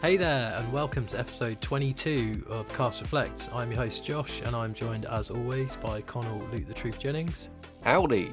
[0.00, 3.50] Hey there, and welcome to episode 22 of Cast Reflects.
[3.52, 7.50] I'm your host Josh, and I'm joined as always by Connell Luke the Truth Jennings.
[7.82, 8.30] Howdy.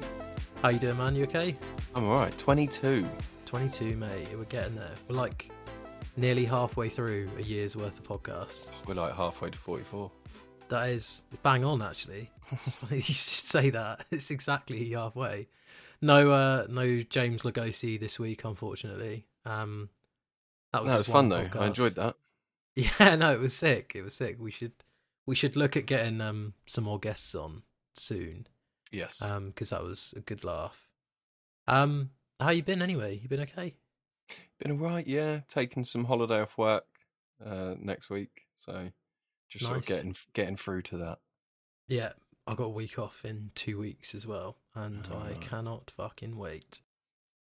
[0.62, 1.16] How you doing, man?
[1.16, 1.56] You okay?
[1.96, 2.38] I'm alright.
[2.38, 3.08] 22.
[3.46, 4.28] 22, mate.
[4.38, 4.92] We're getting there.
[5.08, 5.50] We're like
[6.16, 8.70] nearly halfway through a year's worth of podcasts.
[8.86, 10.12] We're like halfway to 44.
[10.68, 12.30] That is bang on, actually.
[12.52, 14.06] It's funny you should say that.
[14.12, 15.48] It's exactly halfway.
[16.00, 19.26] No, uh, no James Lugosi this week, unfortunately.
[19.44, 19.88] Um,
[20.76, 21.44] that was, That was fun though.
[21.44, 21.60] podcast.
[21.60, 22.16] I enjoyed that.
[22.76, 23.92] Yeah, no, it was sick.
[23.94, 24.36] It was sick.
[24.38, 24.72] We should
[25.26, 27.62] we should look at getting um some more guests on
[27.96, 28.46] soon.
[28.92, 29.22] Yes.
[29.22, 30.88] Um, because that was a good laugh.
[31.66, 33.18] Um, how you been anyway?
[33.22, 33.74] You been okay?
[34.60, 35.40] Been alright, yeah.
[35.48, 36.84] Taking some holiday off work
[37.44, 38.42] uh, next week.
[38.56, 38.90] So
[39.48, 41.20] just sort of getting getting through to that.
[41.88, 42.10] Yeah,
[42.46, 45.38] I got a week off in two weeks as well, and Oh, I nice.
[45.48, 46.80] cannot fucking wait.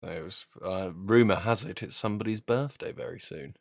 [0.05, 3.55] It was uh, rumor has it it's somebody's birthday very soon.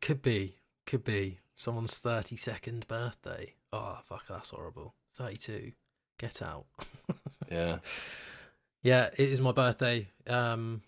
[0.00, 3.54] Could be, could be someone's thirty second birthday.
[3.72, 4.94] Oh fuck, that's horrible.
[5.14, 5.72] Thirty two.
[6.18, 6.66] Get out.
[7.50, 7.78] Yeah.
[8.82, 10.08] Yeah, it is my birthday.
[10.26, 10.80] Um,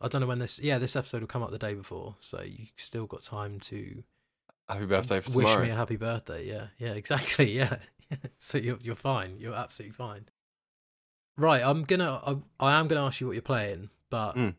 [0.00, 0.58] I don't know when this.
[0.58, 4.02] Yeah, this episode will come out the day before, so you still got time to
[4.68, 5.64] Happy birthday for wish tomorrow.
[5.64, 6.46] me a happy birthday.
[6.46, 7.50] Yeah, yeah, exactly.
[7.56, 7.76] Yeah,
[8.38, 9.36] so you're you're fine.
[9.38, 10.26] You're absolutely fine.
[11.40, 12.20] Right, I'm gonna.
[12.26, 12.36] I,
[12.68, 14.54] I am gonna ask you what you're playing, but Mm.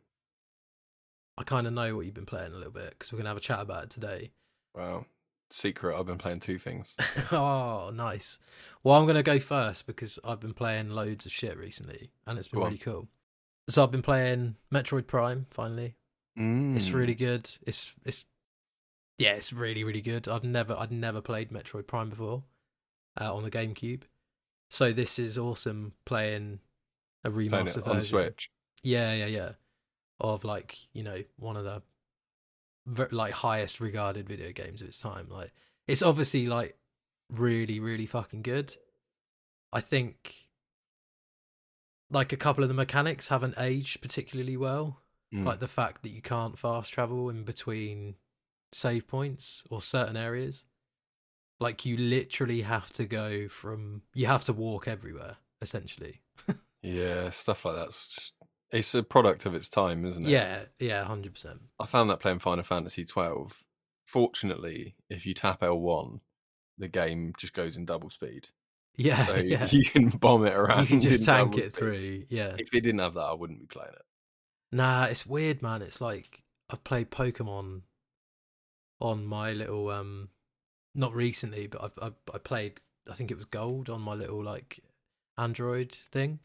[1.37, 3.37] I kind of know what you've been playing a little bit because we're gonna have
[3.37, 4.31] a chat about it today.
[4.75, 5.05] Wow.
[5.51, 6.95] Secret, I've been playing two things.
[7.31, 8.39] oh, nice.
[8.83, 12.47] Well, I'm gonna go first because I've been playing loads of shit recently, and it's
[12.47, 13.07] been really cool.
[13.69, 15.95] So I've been playing Metroid Prime finally.
[16.35, 16.93] It's Mm.
[16.95, 17.47] really good.
[17.67, 18.25] It's it's
[19.19, 20.27] yeah, it's really really good.
[20.27, 22.43] I've never I'd never played Metroid Prime before
[23.19, 24.03] uh, on the GameCube,
[24.69, 26.59] so this is awesome playing
[27.23, 28.01] a remaster on version.
[28.01, 28.49] Switch.
[28.83, 29.51] Yeah, yeah, yeah.
[30.19, 31.81] Of like you know one of the
[32.85, 35.27] ver- like highest regarded video games of its time.
[35.29, 35.51] Like
[35.87, 36.77] it's obviously like
[37.29, 38.75] really really fucking good.
[39.73, 40.35] I think
[42.09, 44.97] like a couple of the mechanics haven't aged particularly well
[45.33, 45.45] Mm.
[45.45, 48.15] like the fact that you can't fast travel in between
[48.73, 50.65] save points or certain areas
[51.61, 56.19] like you literally have to go from you have to walk everywhere essentially
[56.83, 58.33] Yeah, stuff like that's just
[58.71, 60.29] it's a product of its time, isn't it?
[60.29, 63.63] yeah yeah 100% I found that playing Final Fantasy twelve.
[64.05, 66.21] Fortunately, if you tap L one,
[66.77, 68.49] the game just goes in double speed.
[68.97, 70.81] yeah So yeah you can bomb it around.
[70.81, 71.75] you can just tank it speed.
[71.75, 74.01] through yeah If it didn't have that, I wouldn't be playing it.
[74.71, 77.81] nah it's weird man it's like i've played pokemon
[78.99, 80.29] on my little um
[80.95, 84.43] not recently but i've i, I played i think it was gold on my little
[84.43, 84.79] like
[85.37, 86.39] android thing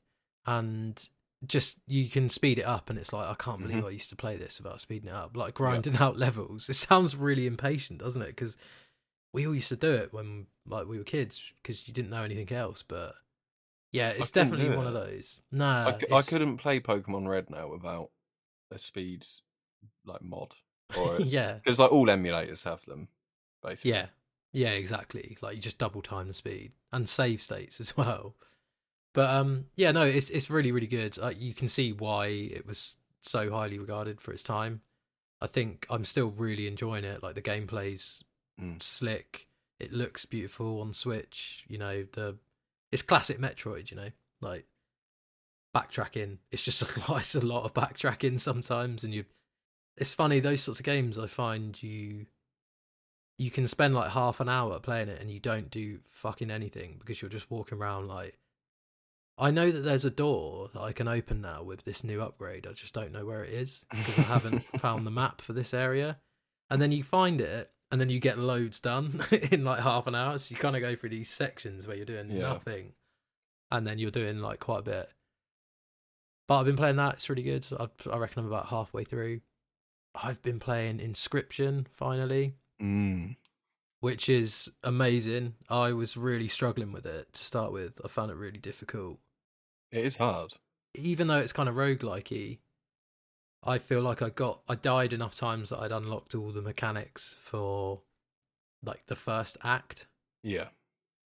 [0.47, 1.09] and
[1.47, 3.89] just you can speed it up and it's like i can't believe Mhm.
[3.89, 7.15] i used to play this without speeding it up like grinding out levels it sounds
[7.15, 8.57] really impatient doesn't it because
[9.35, 12.23] we all used to do it when like we were kids because you didn't know
[12.23, 13.15] anything else but
[13.93, 17.51] yeah it's definitely do one of those nah I, c- I couldn't play Pokemon Red
[17.51, 18.11] now without
[18.73, 19.25] a speed
[20.05, 20.55] like mod,
[20.97, 23.09] or yeah because like all emulators have them,
[23.63, 23.91] basically.
[23.93, 24.07] Yeah,
[24.53, 25.37] yeah, exactly.
[25.41, 28.35] Like you just double time the speed and save states as well.
[29.17, 31.17] But um, yeah, no, it's it's really really good.
[31.19, 34.83] Like you can see why it was so highly regarded for its time.
[35.41, 37.23] I think I'm still really enjoying it.
[37.23, 38.23] Like the gameplay's
[38.61, 38.83] Mm.
[38.83, 39.49] slick.
[39.81, 41.65] It looks beautiful on Switch.
[41.69, 42.37] You know the
[42.93, 43.91] it's classic Metroid.
[43.91, 44.11] You know
[44.41, 44.67] like
[45.75, 46.39] backtracking.
[46.51, 47.21] It's just a lot.
[47.21, 49.25] It's a lot of backtracking sometimes, and you.
[49.97, 51.19] It's funny those sorts of games.
[51.19, 52.27] I find you
[53.39, 56.97] you can spend like half an hour playing it and you don't do fucking anything
[56.99, 58.39] because you're just walking around like
[59.39, 62.67] I know that there's a door that I can open now with this new upgrade.
[62.67, 65.75] I just don't know where it is because I haven't found the map for this
[65.75, 66.19] area.
[66.71, 69.21] And then you find it and then you get loads done
[69.51, 70.39] in like half an hour.
[70.39, 72.41] So you kind of go through these sections where you're doing Yeah.
[72.43, 72.93] nothing
[73.71, 75.11] and then you're doing like quite a bit.
[76.49, 77.15] But I've been playing that.
[77.15, 77.67] It's really good.
[77.79, 79.41] I, I reckon I'm about halfway through.
[80.15, 83.37] I've been playing Inscription finally Mm.
[84.01, 85.55] which is amazing.
[85.71, 88.01] I was really struggling with it to start with.
[88.05, 89.19] I found it really difficult.
[89.93, 90.55] It is hard.
[90.95, 92.59] Even though it's kind of roguelikey,
[93.63, 97.35] I feel like I got I died enough times that I'd unlocked all the mechanics
[97.43, 98.03] for
[98.83, 100.07] like the first act
[100.43, 100.69] Yeah.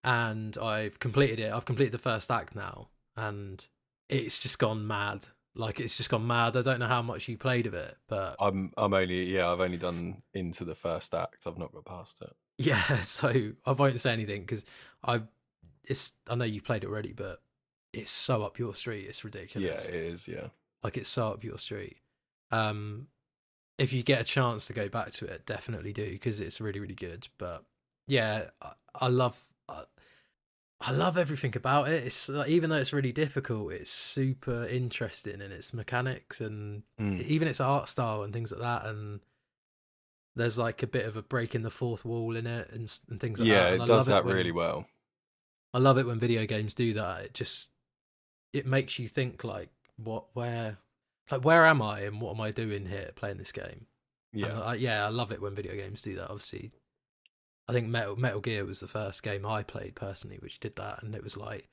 [0.05, 1.53] and I've completed it.
[1.53, 3.65] I've completed the first act now and
[4.09, 5.27] it's just gone mad.
[5.55, 6.57] Like it's just gone mad.
[6.57, 9.61] I don't know how much you played of it, but I'm I'm only yeah, I've
[9.61, 11.45] only done into the first act.
[11.47, 12.33] I've not got past it.
[12.59, 14.65] Yeah, so I won't say anything because
[15.03, 15.27] I've
[15.85, 17.41] it's I know you've played it already, but
[17.93, 19.07] it's so up your street.
[19.09, 19.85] It's ridiculous.
[19.87, 20.49] Yeah, it is, yeah.
[20.83, 21.97] like it's so up your street.
[22.51, 23.09] Um,
[23.79, 26.81] if you get a chance to go back to it, definitely do because it's really
[26.81, 27.29] really good.
[27.39, 27.65] But
[28.07, 29.85] yeah, I, I love I,
[30.81, 32.05] I love everything about it.
[32.05, 37.21] It's like, even though it's really difficult, it's super interesting in its mechanics and Mm.
[37.23, 38.87] even its art style and things like that.
[38.87, 39.21] And
[40.37, 43.39] there's like a bit of a breaking the fourth wall in it and, and things
[43.41, 43.75] like yeah, that.
[43.75, 44.87] it I does love that when- really well.
[45.73, 47.25] I love it when video games do that.
[47.27, 47.70] It just
[48.53, 50.79] it makes you think like what where
[51.31, 53.87] like where am I and what am I doing here playing this game?
[54.33, 56.31] Yeah, I, yeah, I love it when video games do that.
[56.31, 56.71] Obviously,
[57.69, 61.03] I think Metal Metal Gear was the first game I played personally which did that,
[61.03, 61.69] and it was like,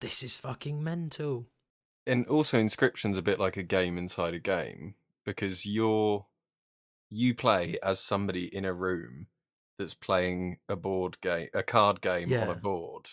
[0.00, 1.46] this is fucking mental.
[2.06, 6.26] and also Inscription's a bit like a game inside a game because you're
[7.10, 9.28] you play as somebody in a room
[9.78, 13.06] that's playing a board game, a card game on a board.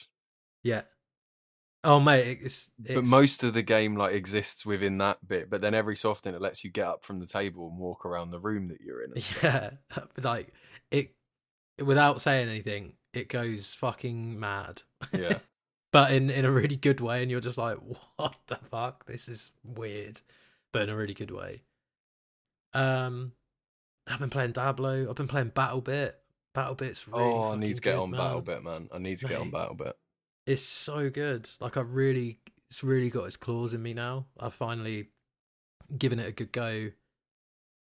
[0.64, 0.84] Yeah.
[1.84, 5.50] Oh mate, it's, it's But most of the game like exists within that bit.
[5.50, 8.06] But then every so often it lets you get up from the table and walk
[8.06, 9.14] around the room that you're in.
[9.44, 9.72] yeah,
[10.24, 10.54] like
[10.92, 11.16] it
[11.84, 14.84] without saying anything, it goes fucking mad.
[15.12, 15.40] yeah,
[15.94, 17.78] but in in a really good way and you're just like
[18.18, 20.20] what the fuck this is weird
[20.74, 21.62] but in a really good way
[22.74, 23.32] um
[24.08, 25.08] i've been playing Diablo.
[25.10, 26.14] i've been playing battlebit
[26.54, 28.20] battlebit's really oh, I need to get good, on man.
[28.20, 28.90] BattleBit, man.
[28.94, 29.54] I need to get on Mate.
[29.54, 29.94] BattleBit.
[30.46, 34.54] It's so good like i really it's really got its claws in me now i've
[34.54, 35.08] finally
[35.98, 36.90] given it a good go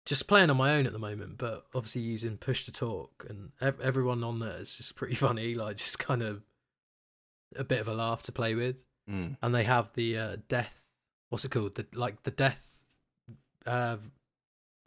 [0.07, 3.51] just playing on my own at the moment but obviously using push to talk and
[3.61, 6.43] ev- everyone on there is just pretty funny like just kind of
[7.57, 9.37] a bit of a laugh to play with Mm.
[9.43, 10.85] and they have the uh, death.
[11.31, 11.75] What's it called?
[11.75, 12.95] The like the death
[13.67, 13.97] uh,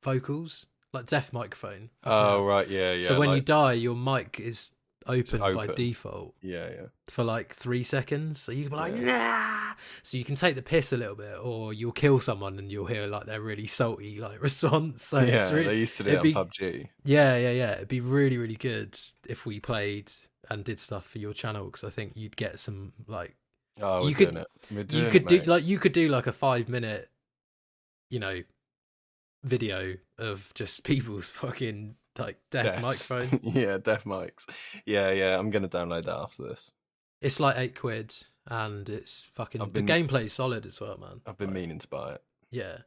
[0.02, 1.90] vocals, like death microphone.
[2.06, 3.08] Oh right, yeah, yeah.
[3.08, 4.72] so when you die, your mic is
[5.08, 8.40] open, by default yeah, yeah, for like three seconds.
[8.40, 9.18] So you can be like, Yeah.
[9.18, 9.74] nah.
[10.04, 12.86] So you can take the piss a little bit, or you'll kill someone and you'll
[12.86, 15.04] hear like their really salty like response.
[15.04, 15.36] So yeah.
[15.36, 16.90] it's really, they used to do it'd be- on PUBG.
[17.04, 17.72] yeah, yeah, yeah.
[17.74, 18.98] It'd be really, really good
[19.28, 20.12] if we played
[20.50, 23.36] and did stuff for your channel because I think you'd get some like
[23.82, 24.48] Oh, we're You could- doing it.
[24.72, 25.48] We're doing you it, could do mate.
[25.48, 27.10] like you could do like a five minute
[28.10, 28.42] you know
[29.44, 33.10] video of just people's fucking like deaf Deafs.
[33.12, 34.46] microphone yeah, deaf mics.
[34.86, 35.38] Yeah, yeah.
[35.40, 36.72] I'm gonna download that after this.
[37.22, 38.14] it's like eight quid
[38.48, 41.80] and it's fucking I've the been- gameplay's solid as well man I've been Like, meaning
[41.80, 42.22] to buy it.
[42.52, 42.78] yeah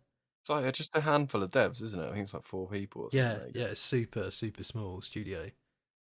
[0.42, 2.06] It's like uh, just a handful of devs, isn't it?
[2.06, 3.02] I think it's like four people.
[3.04, 3.52] Or yeah something.
[3.54, 5.50] yeah it's super super small studio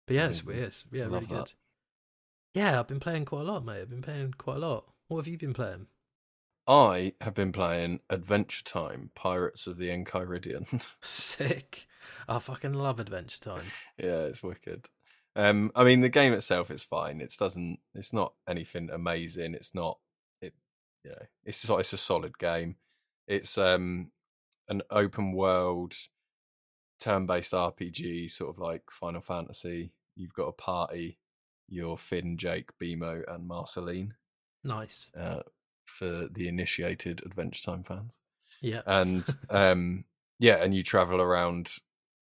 [0.08, 0.64] but yeah it's, Amazing.
[0.64, 1.54] it's yeah I really love good
[2.56, 5.18] yeah i've been playing quite a lot mate i've been playing quite a lot what
[5.20, 5.88] have you been playing
[6.66, 10.82] I have been playing Adventure Time: Pirates of the Enchiridion.
[11.02, 11.88] sick
[12.28, 13.66] i fucking love adventure time
[13.98, 14.90] yeah, it's wicked.
[15.36, 17.22] Um, I mean, the game itself is fine.
[17.22, 17.80] It doesn't.
[17.96, 19.54] It's not anything amazing.
[19.54, 20.00] It's not.
[20.42, 20.54] It.
[21.04, 22.76] You know, it's just, it's a solid game.
[23.28, 24.12] It's um
[24.68, 25.94] an open world,
[27.00, 29.94] turn-based RPG, sort of like Final Fantasy.
[30.16, 31.18] You've got a party.
[31.68, 34.16] You're Finn, Jake, BMO, and Marceline.
[34.64, 35.42] nice Uh,
[35.86, 38.20] for the initiated Adventure Time fans
[38.62, 40.06] yeah and um
[40.40, 41.74] yeah and you travel around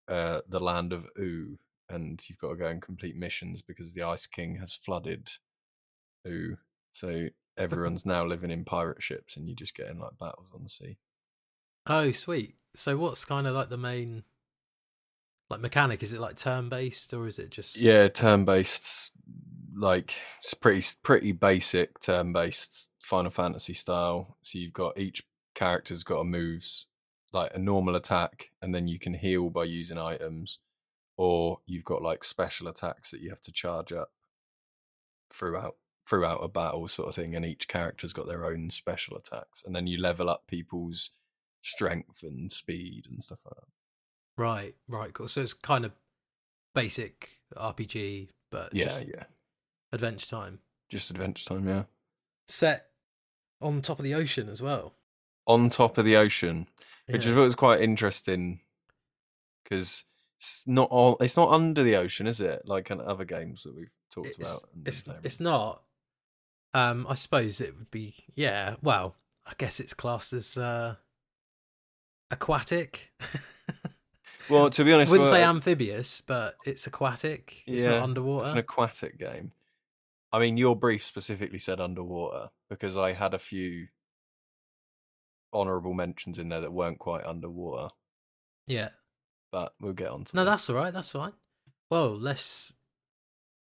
[0.09, 1.57] uh the land of Ooo
[1.89, 5.29] and you've got to go and complete missions because the ice king has flooded
[6.27, 6.57] Ooo
[6.91, 10.63] so everyone's now living in pirate ships and you just get in like battles on
[10.63, 10.97] the sea
[11.89, 12.55] Oh, sweet.
[12.75, 14.23] So what's kind of like the main
[15.49, 16.03] like mechanic?
[16.03, 19.11] Is it like turn based or is it just yeah turn based
[19.75, 25.23] like it's pretty pretty basic turn based final fantasy style so you've got each
[25.55, 26.87] character's got a moves
[27.31, 30.59] like a normal attack and then you can heal by using items
[31.17, 34.11] or you've got like special attacks that you have to charge up
[35.31, 35.75] throughout
[36.07, 39.75] throughout a battle sort of thing and each character's got their own special attacks and
[39.75, 41.11] then you level up people's
[41.61, 43.67] strength and speed and stuff like that
[44.39, 45.27] Right, right, cool.
[45.27, 45.91] So it's kind of
[46.73, 49.23] basic RPG, but yeah just yeah
[49.91, 50.59] adventure time.
[50.87, 51.83] just adventure time yeah
[52.47, 52.85] Set
[53.61, 54.93] on top of the ocean as well.
[55.49, 56.67] On top of the ocean
[57.07, 57.31] which Yeah.
[57.31, 58.61] is was quite interesting
[59.63, 60.05] because
[60.37, 63.75] it's not all it's not under the ocean is it like in other games that
[63.75, 65.83] we've talked it's, about it's, it's not.
[66.75, 68.13] Um, I suppose it would be.
[68.35, 68.75] Yeah.
[68.83, 69.15] Well,
[69.45, 70.95] I guess it's classed as uh,
[72.29, 73.11] aquatic.
[74.51, 77.63] well to be honest I wouldn't say amphibious, but it's aquatic.
[77.65, 78.45] It's Yeah, not underwater.
[78.45, 79.51] it's an aquatic game
[80.31, 83.87] i mean your brief specifically said underwater because i had a few
[85.53, 87.89] honorable mentions in there that weren't quite underwater
[88.67, 88.89] Yeah.
[89.51, 90.51] but we'll get on to No, that.
[90.51, 90.93] that's all right.
[90.93, 91.33] That's fine.
[91.89, 92.73] Well, let's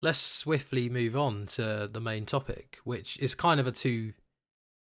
[0.03, 4.15] let's swiftly move on to the main topic, which is kind of a two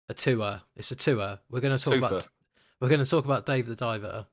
[0.09, 0.61] a tour.
[0.75, 1.39] It's a tour.
[1.49, 1.97] We're going to talk twofer.
[2.07, 2.27] about
[2.79, 4.27] we're going to talk about Dave the Diver,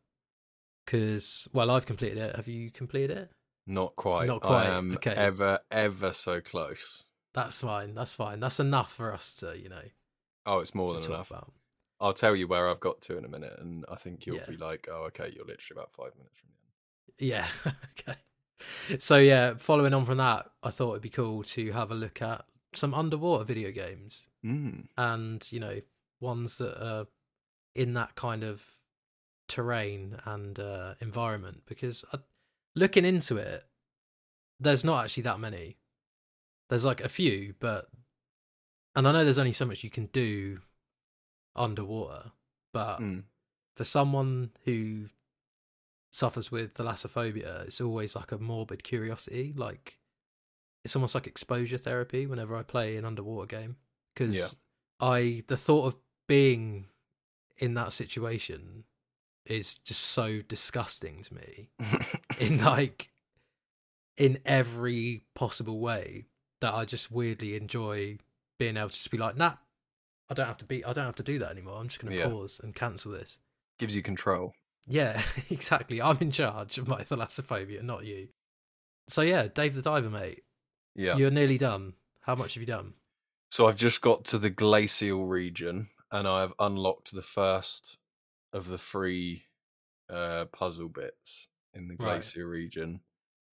[0.84, 2.36] because well, I've completed it.
[2.36, 3.30] Have you completed it?
[3.66, 4.26] Not quite.
[4.26, 5.12] Not quite, I am okay.
[5.12, 7.04] ever, ever so close.
[7.32, 7.94] That's fine.
[7.94, 8.40] That's fine.
[8.40, 9.84] That's enough for us to you know
[10.44, 11.30] Oh, it's more than enough.
[11.30, 11.52] about.
[12.02, 14.46] I'll tell you where I've got to in a minute, and I think you'll Yeah.
[14.46, 17.74] be like, "Oh, okay, you're literally about five minutes from the end." Yeah.
[18.10, 18.18] okay.
[18.98, 22.20] So yeah, following on from that, I thought it'd be cool to have a look
[22.22, 22.44] at
[22.74, 24.86] some underwater video games Mm.
[24.98, 25.80] and you know
[26.20, 27.06] ones that are
[27.74, 28.62] in that kind of
[29.48, 32.18] terrain and uh, environment because uh,
[32.74, 33.64] looking into it
[34.58, 35.76] there's not actually that many
[36.70, 37.88] there's like a few but
[38.96, 40.58] and i know there's only so much you can do
[41.56, 42.32] underwater
[42.72, 43.24] but Mm.
[43.76, 45.08] for someone who
[46.10, 49.98] suffers with thalassophobia it's always like a morbid curiosity like
[50.84, 53.76] it's almost like exposure therapy whenever i play an underwater game
[54.14, 54.48] because Yeah.
[55.00, 56.86] i the thought of being
[57.58, 58.84] in that situation
[59.46, 61.70] is just so disgusting to me
[62.38, 63.10] in like
[64.16, 66.26] in every possible way
[66.60, 68.18] that i just weirdly enjoy
[68.58, 69.54] being able to just be like nah
[70.32, 72.10] i don't have to be i don't have to do that anymore i'm just going
[72.12, 72.28] to Yeah.
[72.28, 73.38] pause and cancel this
[73.78, 74.52] Gives you control.
[74.86, 75.20] yeah,
[75.50, 76.00] exactly.
[76.00, 78.28] I'm in charge of my thalassophobia, not you.
[79.08, 80.42] So yeah, Dave the Diver, mate.
[80.94, 81.16] Yeah.
[81.16, 81.94] You're nearly done.
[82.20, 82.92] How much have you done?
[83.50, 87.98] So I've just got to the glacial region, and I've unlocked the first
[88.52, 89.44] of the three
[90.08, 92.20] uh, puzzle bits in the Right.
[92.20, 93.00] glacial region,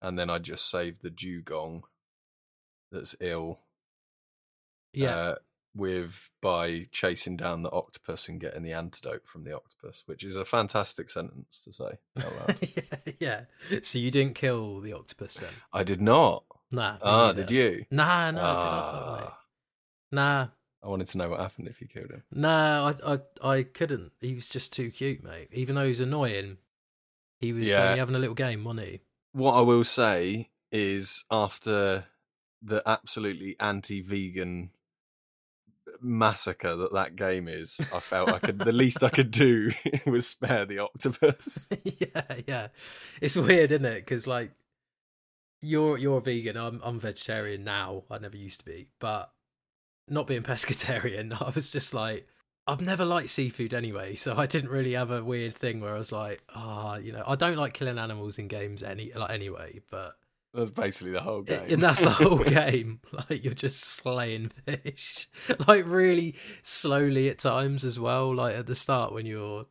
[0.02, 1.82] and then I just saved the dugong
[2.92, 3.58] that's ill.
[4.92, 5.16] Yeah.
[5.16, 5.34] uh,
[5.74, 10.36] with by chasing down the octopus and getting the antidote from the octopus, which is
[10.36, 11.98] a fantastic sentence to say.
[12.76, 13.12] yeah,
[13.70, 13.80] yeah.
[13.82, 15.52] So you didn't kill the octopus then?
[15.72, 16.44] I did not.
[16.72, 16.98] Nah.
[17.02, 17.42] Ah, neither.
[17.44, 17.84] did you?
[17.90, 18.42] Nah, no.
[18.42, 18.46] that
[19.22, 19.26] way.
[19.28, 19.36] Ah,
[20.12, 20.48] Nah,
[20.82, 22.22] I wanted to know what happened if you killed him.
[22.32, 22.92] nah.
[23.04, 24.12] I, I, I couldn't.
[24.20, 25.48] He was just too cute, mate.
[25.52, 26.56] Even though he was annoying,
[27.38, 27.84] he was Yeah.
[27.86, 29.00] only having a little game, wasn't he?
[29.32, 32.06] What I will say is, after
[32.62, 34.70] the absolutely anti-vegan
[36.02, 39.72] massacre that that game is, I felt I could the least I could do
[40.06, 41.68] was spare the octopus.
[41.84, 42.68] yeah, yeah.
[43.20, 44.00] It's weird, isn't it?
[44.00, 44.52] Because like
[45.62, 46.56] you're you're a vegan.
[46.56, 48.04] I'm I'm vegetarian now.
[48.10, 49.32] I never used to be, but
[50.10, 52.26] not being pescatarian, I was just like
[52.66, 55.98] I've never liked seafood anyway, so I didn't really have a weird thing where I
[55.98, 59.80] was like, ah, you know, I don't like killing animals in games any like anyway,
[59.90, 60.14] but
[60.52, 63.00] That's basically the whole game, and that's the whole game.
[63.30, 65.28] Like you're just slaying fish,
[65.68, 68.34] like really slowly at times as well.
[68.34, 69.66] Like at the start when you're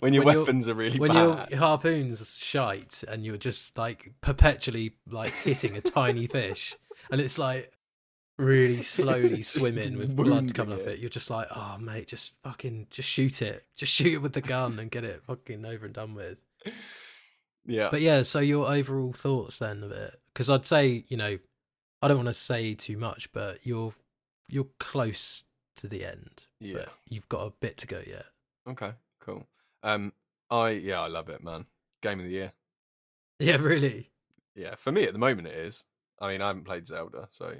[0.00, 1.50] when your when weapons are really when bad.
[1.50, 6.76] your harpoon's shite and you're just like perpetually like hitting a tiny fish
[7.10, 7.72] and it's like
[8.38, 10.88] really slowly swimming with blood coming off it.
[10.88, 14.34] it you're just like oh mate just fucking just shoot it just shoot it with
[14.34, 16.38] the gun and get it fucking over and done with
[17.64, 17.88] Yeah.
[17.90, 21.38] but yeah so your overall thoughts then of it because i'd say you know
[22.00, 23.94] i don't want to say too much but you're
[24.48, 25.44] you're close
[25.76, 26.74] to the end yeah.
[26.78, 28.26] but you've got a bit to go yet
[28.68, 28.92] Okay.
[29.20, 29.46] Cool.
[29.82, 30.12] Um.
[30.50, 31.00] I yeah.
[31.00, 31.66] I love it, man.
[32.02, 32.52] Game of the year.
[33.38, 34.10] yeah really
[34.54, 34.74] Yeah.
[34.76, 35.84] For me at the moment, it is.
[36.20, 37.54] I mean, I haven't played Zelda, so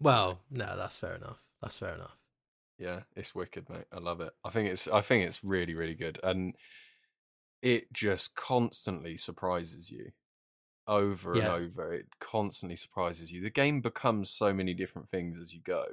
[0.00, 2.16] well no that's fair enough that's fair enough
[2.76, 3.84] yeah, it's wicked, mate.
[3.92, 4.32] I love it.
[4.44, 4.88] I think it's.
[4.88, 6.56] I think it's really, really good, and
[7.62, 10.10] it just constantly surprises you
[10.86, 11.54] over Yeah.
[11.54, 11.92] and over.
[11.92, 13.40] It constantly surprises you.
[13.40, 15.84] The game becomes so many different things as you go.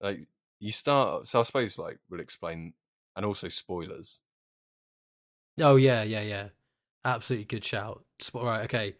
[0.00, 0.26] Like
[0.60, 1.26] you start.
[1.26, 2.74] So I suppose like we'll explain,
[3.16, 4.20] and also spoilers.
[5.60, 6.48] Oh yeah, yeah, yeah.
[7.04, 8.04] Absolutely good shout.
[8.20, 8.96] Spo- right, okay.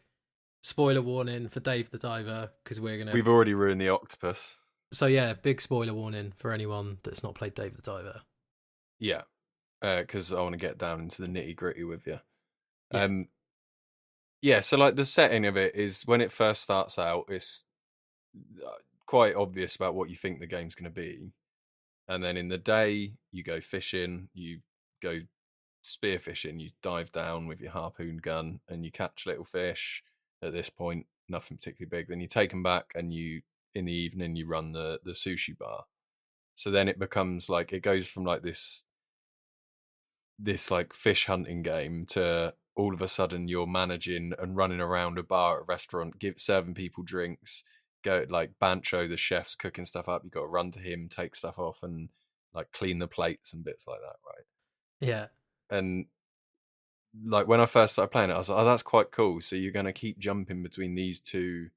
[0.62, 3.12] Spoiler warning for Dave the Diver because we're gonna.
[3.12, 4.56] We've already ruined the octopus.
[4.92, 8.22] So yeah, big spoiler warning for anyone that's not played Dave the Diver.
[8.98, 9.22] Yeah,
[9.80, 12.20] because I want to get down into the nitty gritty with you.
[12.92, 13.02] Yeah.
[13.04, 13.28] Um,
[14.44, 14.60] yeah.
[14.60, 17.64] So like the setting of it is when it first starts out, it's
[18.62, 18.72] uh,
[19.06, 21.32] quite obvious about what you think the game's going to be,
[22.08, 24.60] and then in the day you go fishing, you
[25.02, 25.20] go
[25.82, 30.04] spearfishing, you dive down with your harpoon gun, and you catch little fish.
[30.42, 32.08] At this point, nothing particularly big.
[32.08, 33.40] Then you take them back, and you
[33.74, 35.84] in the evening you run the the sushi bar.
[36.54, 38.84] So then it becomes like it goes from like this
[40.38, 45.18] this like fish hunting game to all of a sudden you're managing and running around
[45.18, 47.64] a bar at a restaurant, give serving people drinks,
[48.02, 50.24] go like Bancho, the chef's cooking stuff up.
[50.24, 52.10] You got to run to him, take stuff off, and
[52.52, 54.44] like clean the plates and bits like that, right?
[55.00, 55.28] Yeah,
[55.70, 56.06] And
[57.22, 59.56] like when I first started playing it, I was like, "Oh, that's quite cool." So
[59.56, 61.70] you're going to keep jumping between these two,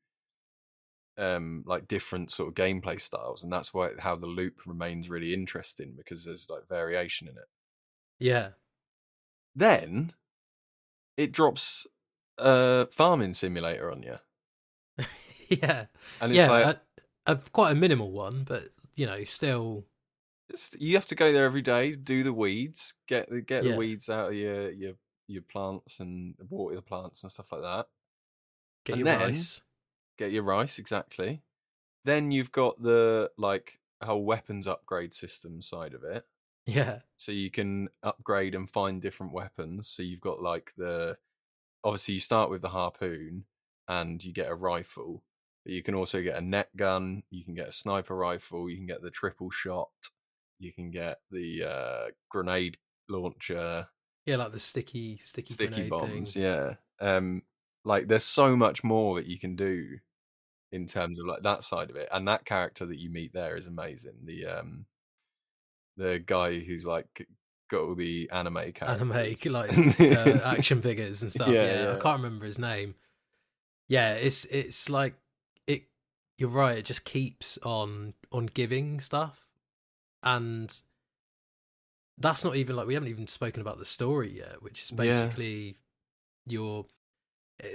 [1.17, 5.33] um, like different sort of gameplay styles, and that's why how the loop remains really
[5.33, 7.47] interesting because there's like variation in it.
[8.19, 8.51] yeah,
[9.55, 10.13] Then
[11.17, 11.85] it drops
[12.37, 14.15] a farming simulator on you,
[15.49, 15.85] yeah,
[16.21, 16.77] and it's yeah, like
[17.25, 19.85] a, a, quite a minimal one, but you know, still,
[20.79, 23.71] you have to go there every day, do the weeds, get the get Yeah.
[23.71, 24.93] the weeds out of your your
[25.27, 27.87] your plants and water the plants and stuff like that.
[28.85, 29.61] get And your then- rice.
[30.17, 31.43] Get your rice exactly.
[32.03, 36.25] Then you've got the like whole weapons upgrade system side of it.
[36.67, 39.87] Yeah, so you can upgrade and find different weapons.
[39.87, 41.17] So you've got like the
[41.83, 43.45] obviously you start with the harpoon
[43.87, 45.23] and you get a rifle
[45.63, 48.75] but you can also get a net gun you can get a sniper rifle you
[48.75, 49.89] can get the triple shot
[50.59, 52.77] you can get the uh grenade
[53.09, 53.87] launcher.
[54.25, 56.43] Yeah, like the sticky, sticky, sticky bombs Thing.
[56.43, 56.73] yeah.
[56.99, 57.43] Um
[57.85, 59.99] like there's so much more that you can do
[60.71, 63.55] in terms of like that side of it and that character that you meet there
[63.55, 64.19] is amazing.
[64.25, 64.85] The um
[65.97, 67.27] the guy who's like
[67.69, 71.49] got all the anime characters Anime, like uh, action figures and stuff.
[71.49, 71.93] Yeah, Yeah, yeah.
[71.93, 72.95] I can't remember his name.
[73.89, 75.15] Yeah, it's it's like
[75.65, 75.83] it.
[76.37, 76.77] You're right.
[76.77, 79.45] It just keeps on on giving stuff,
[80.23, 80.73] and
[82.17, 84.97] that's not even like we haven't even spoken about the story yet, which is Yeah.
[84.97, 85.77] basically
[86.45, 86.85] your.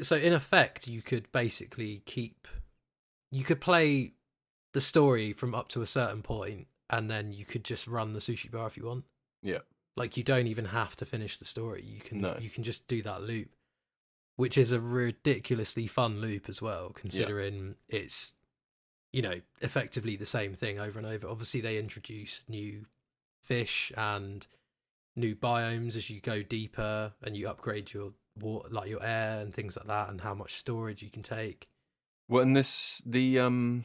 [0.02, 2.46] So in effect, you could basically keep,
[3.32, 4.12] you could play
[4.74, 8.20] the story from up to a certain point, and then you could just run the
[8.20, 9.04] sushi bar if you want.
[9.42, 9.58] Yeah.
[9.96, 11.82] Like you don't even have to finish the story.
[11.84, 12.36] You can No.
[12.40, 13.50] you can just do that loop,
[14.36, 18.34] which is a ridiculously fun loop as well, considering it's
[19.12, 21.26] you know effectively the same thing over and over.
[21.28, 22.86] Obviously, they introduce new
[23.42, 24.46] fish and
[25.16, 29.52] new biomes as you go deeper, and you upgrade your water, like your air and
[29.52, 31.68] things like that, and how much storage you can take.
[32.28, 33.84] well and this the um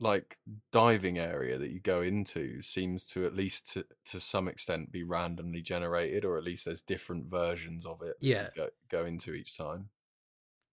[0.00, 0.38] like
[0.72, 5.02] diving area that you go into seems to at least to, to some extent be
[5.02, 8.48] randomly generated or at least there's different versions of it Yeah.
[8.54, 9.88] go, go into each time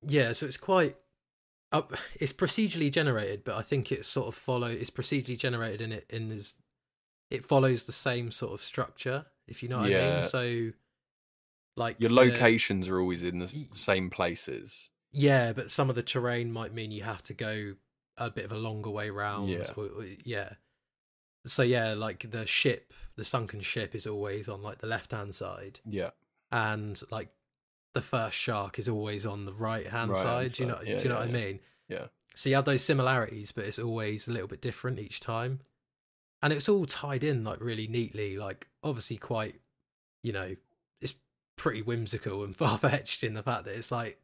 [0.02, 0.96] Yeah, so it's quite.
[1.72, 4.68] Up, it's procedurally generated, but I think it sort of follow.
[4.68, 6.60] It's procedurally generated in it in is,
[7.32, 9.26] it follows the same sort of structure.
[9.48, 10.14] If you know what I Yeah.
[10.20, 10.24] mean.
[10.24, 10.72] So,
[11.76, 16.04] like your the- locations are always in the same places Yeah, but some of the
[16.04, 17.76] terrain might mean you have to go
[18.18, 19.50] a bit of a longer way round.
[19.50, 19.68] Yeah.
[19.76, 20.54] or- or- yeah.
[21.46, 25.36] So yeah, like the ship, the sunken ship is always on like the left hand
[25.36, 26.10] side, yeah
[26.52, 27.30] and like
[27.94, 30.52] the first shark is always on the right hand side.
[30.54, 30.80] Do you know?
[30.84, 31.38] Yeah, do you know yeah, what yeah.
[31.38, 31.60] I mean?
[31.90, 32.06] Yeah.
[32.36, 35.60] So you have those similarities, but it's always a little bit different each time,
[36.42, 38.38] and it's all tied in like really neatly.
[38.38, 39.56] Like obviously quite,
[40.24, 40.56] you know,
[41.02, 41.16] it's
[41.58, 44.20] pretty whimsical and far fetched in the fact that it's like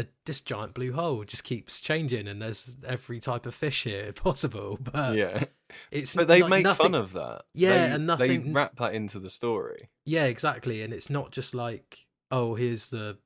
[0.00, 4.12] the this giant blue hole just keeps changing, and there's every type of fish here
[4.14, 4.78] possible.
[4.80, 5.44] But yeah
[5.90, 8.44] it's but they like, make nothing, fun of that Yeah, they, and nothing.
[8.44, 10.82] they wrap that into the story Yeah, exactly.
[10.82, 13.18] And it's not just like, oh, here's the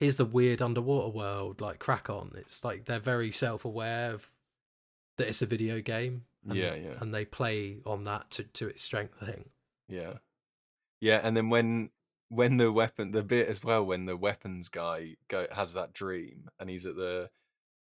[0.00, 2.32] here's the weird underwater world, like crack on.
[2.36, 4.30] It's like they're very self aware of
[5.16, 6.24] that it's a video game.
[6.48, 6.94] And, Yeah, yeah.
[7.00, 9.50] And they play on that to, to its strength, I think.
[9.88, 10.14] Yeah,
[11.00, 11.90] yeah, and then when
[12.28, 16.48] when the weapon the bit as well when the weapons guy go has that dream
[16.60, 17.30] and he's at the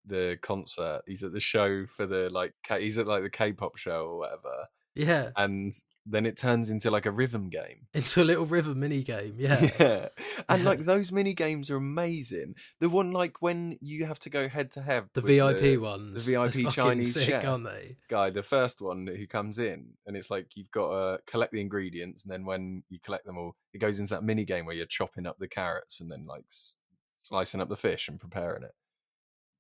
[0.06, 3.78] the concert he's at the show for the like K, he's at like the K-pop
[3.78, 5.32] show or whatever Yeah.
[5.36, 5.74] and
[6.12, 9.36] then it turns into like a rhythm game Into a little rhythm mini game.
[9.38, 9.70] Yeah.
[9.80, 10.08] yeah.
[10.50, 10.70] and Yeah.
[10.70, 14.72] like those mini games are amazing the one like when you have to go head
[14.72, 16.26] to head The VIP ones.
[16.26, 17.46] the they're VIP fucking Chinese sick, chef.
[17.46, 17.98] aren't they?
[18.10, 21.62] guy, the first one who comes in, and it's like you've got to collect the
[21.62, 24.76] ingredients, and then when you collect them all, it goes into that mini game where
[24.76, 26.78] you're chopping up the carrots and then like s-
[27.18, 28.72] slicing up the fish and preparing it.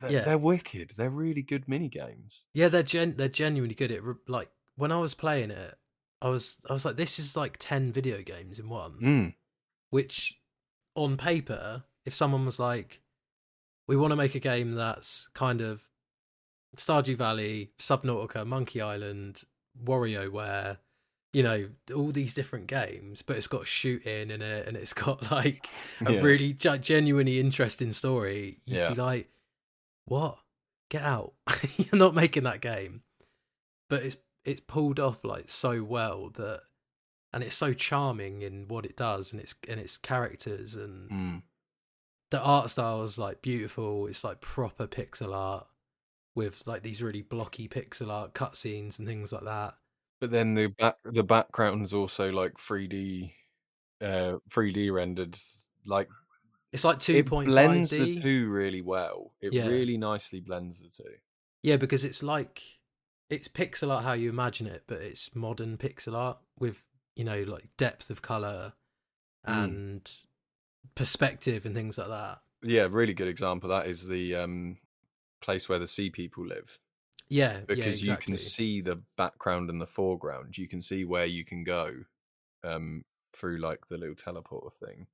[0.01, 0.21] They're, Yeah.
[0.23, 0.93] they're wicked.
[0.97, 2.47] They're really good mini games.
[2.53, 3.91] Yeah, they're gen- they're genuinely good.
[3.91, 5.75] It re- like when I was playing it,
[6.21, 8.93] I was I was like, this is like ten video games in one.
[9.01, 9.34] Mm.
[9.89, 10.39] which
[10.95, 13.01] on paper if someone was like
[13.88, 15.82] we want to make a game that's kind of
[16.77, 19.43] stardew valley subnautica monkey island
[19.84, 20.77] WarioWare
[21.34, 25.32] you know all these different games but it's got shooting in it and it's got
[25.32, 25.67] like
[26.05, 26.21] a Yeah.
[26.21, 28.89] really ge- genuinely interesting story you'd Yeah.
[28.89, 29.29] be like
[30.05, 30.38] what
[30.89, 31.34] get out
[31.77, 33.03] you're not making that game
[33.89, 36.62] but it's it's pulled off like so well that
[37.34, 41.43] and it's so charming in what it does and its and its characters and Mm.
[42.32, 45.67] the art style is like beautiful it's like proper pixel art
[46.36, 49.75] with like these really blocky pixel art cutscenes and things like that
[50.21, 53.34] But then the back the background is also like 3D,
[54.02, 55.38] uh, 3D rendered.
[55.86, 56.10] Like
[56.71, 59.34] it's like it 2.5d blends the two really well.
[59.41, 59.67] It Yeah.
[59.67, 61.15] really nicely blends the two.
[61.63, 62.62] yeah because it's like
[63.29, 66.81] it's pixel art how you imagine it but it's modern pixel art with
[67.15, 68.73] you know like depth of color
[69.47, 69.63] Mm.
[69.63, 70.11] and
[70.95, 72.39] perspective and things like that.
[72.61, 73.69] Yeah, really good example.
[73.69, 74.77] That is the um,
[75.41, 76.77] place where the sea people live
[77.29, 80.57] Yeah, yeah, because you can see the background and the foreground.
[80.57, 82.03] You can see where you can go
[82.63, 85.07] um, through like the little teleporter thing.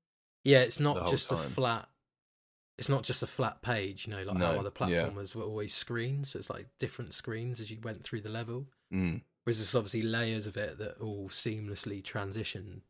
[0.43, 1.87] Yeah, it's not just a flat.
[2.77, 5.07] It's not just a flat page, you know, like No, how other yeah.
[5.07, 6.31] platformers were always screens.
[6.31, 8.67] So it's like different screens as you went through the level.
[8.93, 9.21] Mm.
[9.43, 12.81] Whereas there's obviously layers of it that all seamlessly transition.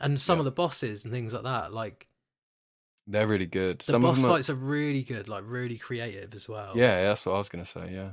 [0.00, 0.40] And some Yeah.
[0.40, 2.08] of the bosses and things like that, like
[3.06, 3.78] They're really good.
[3.80, 6.76] the Some boss of them are, fights are really good, like really creative as well.
[6.76, 7.90] Yeah, that's what I was gonna say.
[7.92, 8.12] Yeah,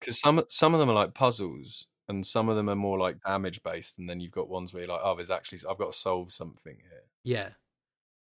[0.00, 3.20] because some some of them are like puzzles, and some of them are more like
[3.22, 5.92] damage based, and then you've got ones where you're like, oh, there's actually I've got
[5.92, 7.02] to solve something here.
[7.24, 7.50] Yeah.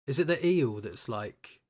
[0.06, 1.60] Is it the eel that's like?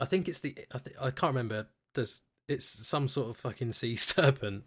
[0.00, 0.56] I think it's the.
[0.74, 1.66] I, th- I can't remember.
[1.94, 2.20] There's.
[2.46, 4.66] It's some sort of fucking sea serpent,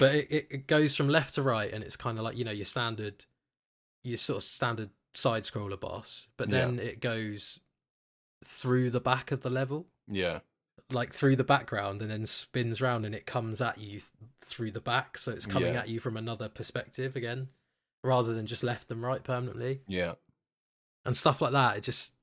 [0.00, 2.44] but it, it, it goes from left to right, and it's kind of like you
[2.44, 3.24] know your standard,
[4.02, 6.26] your sort of standard side scroller boss.
[6.36, 6.58] But Yeah.
[6.66, 7.60] then it goes
[8.44, 10.40] through the back of the level, yeah,
[10.90, 14.02] like through the background, and then spins round, and it comes at you th-
[14.44, 15.16] through the back.
[15.16, 15.80] So it's coming Yeah.
[15.80, 17.46] at you from another perspective again,
[18.02, 20.14] rather than just left and right permanently yeah,
[21.04, 21.76] and stuff like that.
[21.76, 22.14] It just,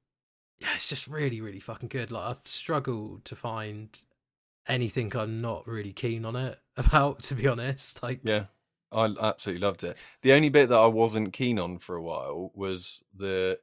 [0.61, 2.11] yeah, it's just really, really fucking good.
[2.11, 3.97] Like I've struggled to find
[4.67, 8.01] anything I'm not really keen on it about, to be honest.
[8.03, 8.45] Like, yeah.
[8.93, 9.95] I absolutely loved it.
[10.21, 13.57] The only bit that I wasn't keen on for a while was the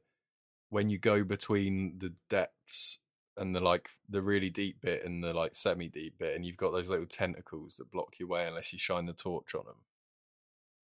[0.70, 2.98] when you go between the depths
[3.36, 6.56] and the like the really deep bit and the like semi deep bit, and you've
[6.56, 9.76] got those little tentacles that block your way unless you shine the torch on them.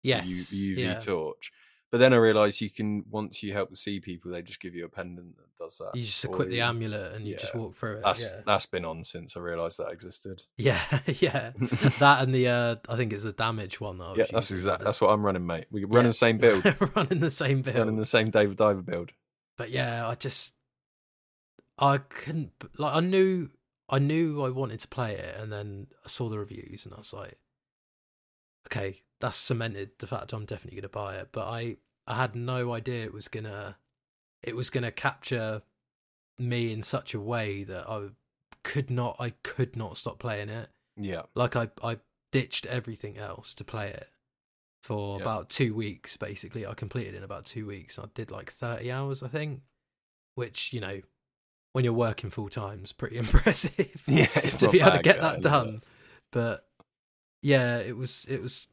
[0.04, 0.94] yes, U- UV yeah.
[0.96, 1.52] torch.
[1.92, 4.76] But then I realised you can once you help the sea people, they just give
[4.76, 5.96] you a pendant that does that.
[5.96, 8.04] You just equip the amulet and you just walk through it.
[8.04, 8.42] That's yeah.
[8.46, 10.44] that's been on since I realised that existed.
[10.58, 11.52] yeah, yeah.
[12.00, 13.98] that and the uh I think it's the damage one.
[13.98, 15.66] That yeah, that's exactly That's what I'm running, mate.
[15.72, 16.04] We Yeah.
[16.04, 16.64] the same build,
[16.96, 17.78] running the same build.
[17.78, 19.12] running the same Dave the Diver build.
[19.58, 20.54] but yeah, I just
[21.80, 23.50] I couldn't like I knew
[23.90, 26.98] I knew I wanted to play it, and then I saw the reviews, and I
[26.98, 27.40] was like,
[28.68, 31.30] okay, that's cemented the fact I'm definitely going to buy it.
[31.32, 31.78] But I
[32.08, 33.78] I had no idea it was gonna
[34.44, 35.62] it was gonna capture
[36.38, 38.08] me in such a way that I
[38.64, 40.70] could not I could not stop playing it.
[40.98, 42.00] Yeah, Like I I
[42.32, 44.10] ditched everything else to play it
[44.84, 45.24] for Yeah.
[45.24, 46.16] about two weeks.
[46.18, 47.98] Basically, I completed in about two weeks.
[48.00, 49.62] I did like thirty hours, I think,
[50.36, 51.02] which you know,
[51.74, 54.04] when you're working full time, is pretty impressive.
[54.08, 54.28] yeah.
[54.36, 55.76] It's to be able to get that done.
[55.76, 55.84] it.
[56.32, 56.66] But
[57.42, 58.68] yeah, it was it was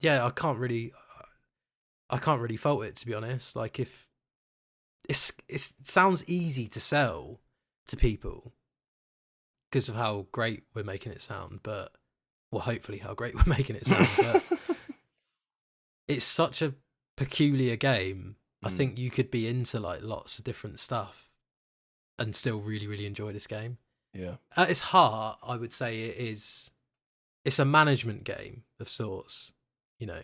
[0.00, 0.24] yeah.
[0.24, 0.92] I can't really
[2.08, 3.54] I can't really fault it to be honest.
[3.56, 4.08] Like if
[5.08, 7.40] it's it's, it sounds easy to sell
[7.88, 8.52] to people
[9.70, 11.92] because of how great we're making it sound, but
[12.50, 14.08] well, hopefully how great we're making it sound.
[14.16, 14.42] but
[16.08, 16.74] it's such a
[17.16, 18.36] peculiar game.
[18.62, 18.76] I Mm.
[18.76, 21.30] think you could be into like lots of different stuff
[22.18, 23.78] and still really really enjoy this game
[24.12, 26.72] yeah, at its heart, I would say it is
[27.44, 29.52] it's a management game of sorts.
[30.00, 30.22] You know,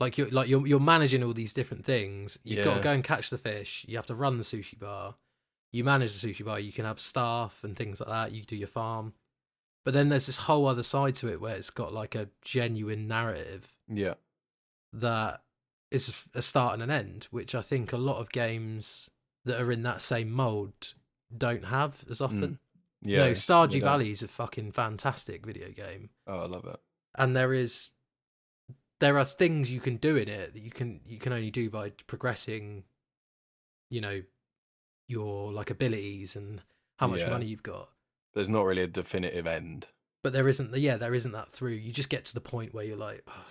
[0.00, 2.38] like you're like you're you're managing all these different things.
[2.42, 3.84] You've got to go and catch the fish.
[3.88, 5.14] You have to run the sushi bar.
[5.70, 6.58] You manage the sushi bar.
[6.58, 8.32] You can have staff and things like that.
[8.32, 9.12] You do your farm,
[9.84, 13.06] but then there's this whole other side to it where it's got like a genuine
[13.06, 14.14] narrative yeah,
[14.92, 15.42] that
[15.90, 19.10] is a start and an end, which I think a lot of games
[19.44, 20.94] that are in that same mold
[21.36, 22.24] don't have as mm.
[22.24, 22.58] often.
[23.02, 23.10] yeah.
[23.10, 26.80] You know, Stardew Valley is a fucking fantastic video game, Oh, I love it.
[27.16, 27.90] and there is
[29.00, 31.70] there are things you can do in it that you can you can only do
[31.70, 32.84] by progressing.
[33.90, 34.22] You know,
[35.06, 36.60] your like abilities and
[36.98, 37.30] how much Yeah.
[37.30, 37.90] money you've got.
[38.34, 39.88] There's not really a definitive end.
[40.22, 41.72] But there isn't, the, yeah, there isn't that through.
[41.72, 43.46] You just get to the point where you're like, "Oh,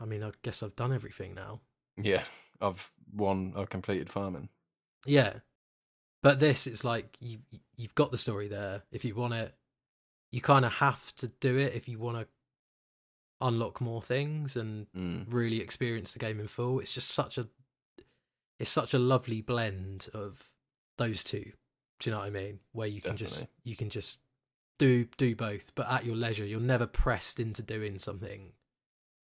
[0.00, 1.60] I mean, I guess I've done everything now.
[1.96, 2.22] Yeah,
[2.60, 3.52] I've won.
[3.56, 4.48] I've completed farming.
[5.06, 5.40] Yeah,
[6.22, 7.38] but this it's like you
[7.76, 8.82] you've got the story there.
[8.92, 9.54] If you want it,
[10.30, 12.28] you kind of have to do it if you want to
[13.40, 15.24] unlock more things and Mm.
[15.28, 16.80] really experience the game in full.
[16.80, 17.48] It's just such a
[18.58, 20.50] it's such a lovely blend of
[20.98, 21.52] those two.
[21.98, 22.60] Do you know what I mean?
[22.72, 24.20] Where you can just you can just
[24.78, 26.44] do do both, but at your leisure.
[26.44, 28.52] You're never pressed into doing something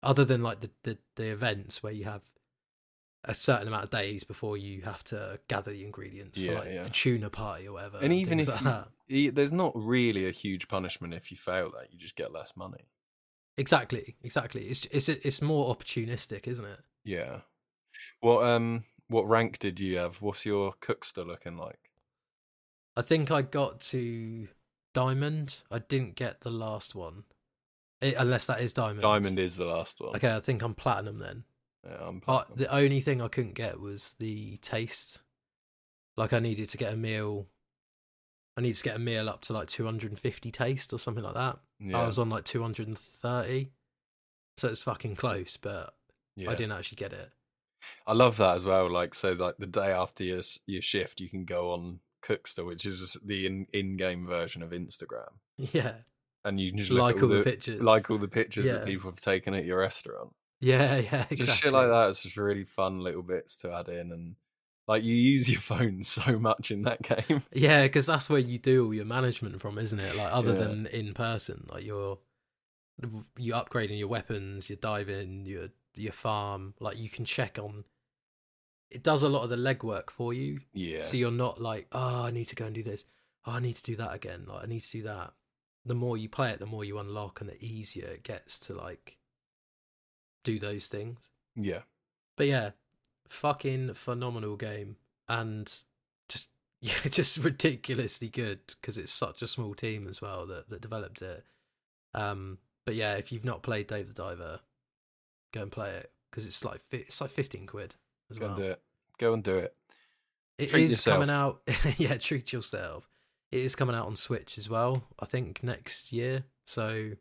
[0.03, 2.23] other than like the the, the events where you have
[3.27, 6.75] a certain amount of days before you have to gather the ingredients Yeah, for like
[6.75, 6.83] yeah.
[6.83, 7.99] the tuna party or whatever.
[8.03, 11.91] And even if like you, there's not really a huge punishment if you fail that,
[11.91, 12.85] you just get less money.
[13.57, 16.81] Exactly, exactly, it's it's it's more opportunistic, isn't it?
[17.05, 17.41] Yeah.
[18.21, 20.21] What um what rank did you have?
[20.23, 21.79] What's your Cooksta looking like?
[22.97, 24.49] I think I got to
[24.93, 25.57] diamond.
[25.71, 27.25] I didn't get the last one,
[28.03, 29.01] Eh, unless that is diamond.
[29.01, 30.17] Diamond is the last one.
[30.17, 31.45] Okay, I think I'm platinum then.
[31.87, 32.57] Yeah, I'm platinum.
[32.59, 35.21] the only thing I couldn't get was the taste.
[36.17, 37.47] Like I needed to get a meal.
[38.57, 41.59] I need to get a meal up to like 250 taste or something like that.
[41.81, 42.01] Yeah.
[42.01, 43.71] I was on like 230,
[44.57, 45.95] so it's fucking close, but
[46.37, 46.51] yeah.
[46.51, 47.31] I didn't actually get it.
[48.07, 48.91] I love that as well.
[48.91, 52.87] Like so, like the day after your your shift, you can go on Cooksta, which
[52.87, 55.97] is the in in game version of Instagram, Yeah,
[56.45, 57.83] and you can just like at all the pictures.
[57.83, 58.75] like all the pictures Yeah.
[58.75, 60.31] that people have taken at your restaurant.
[60.61, 61.37] yeah, yeah, exactly.
[61.39, 62.09] Just shit like that.
[62.09, 64.37] It's just really fun little bits to add in, and
[64.87, 67.43] like you use your phone so much in that game.
[67.53, 70.17] Yeah, because that's where you do all your management from, isn't it?
[70.17, 70.59] Like other Yeah.
[70.59, 72.19] than in person, like you're
[73.39, 76.75] you upgrading your weapons, you're diving, your your farm.
[76.81, 77.85] Like you can check on.
[78.91, 82.25] It does a lot of the legwork for you, Yeah, so you're not like, oh,
[82.27, 83.05] I need to go and do this.
[83.45, 84.45] Oh, I need to do that again.
[84.47, 85.33] Like I need to do that.
[85.85, 88.75] The more you play it, the more you unlock, and the easier it gets to
[88.75, 89.19] like
[90.45, 91.31] do those things.
[91.57, 91.83] yeah,
[92.37, 92.71] But yeah,
[93.29, 94.97] fucking phenomenal game
[95.29, 95.73] and
[96.29, 100.81] just yeah, just ridiculously good because it's such a small team as well that that
[100.81, 101.45] developed it.
[102.15, 104.61] Um, but yeah, if you've not played Dave the Diver,
[105.53, 107.95] go and play it because it's like it's like fifteen quid
[108.31, 108.55] as go well.
[108.55, 108.83] and do it.
[109.19, 109.75] Go and do it.
[110.59, 111.63] It Treat is coming out.
[111.97, 113.09] yeah, treat yourself.
[113.51, 115.05] It is coming out on Switch as well.
[115.19, 116.45] I think next year.
[116.65, 117.13] So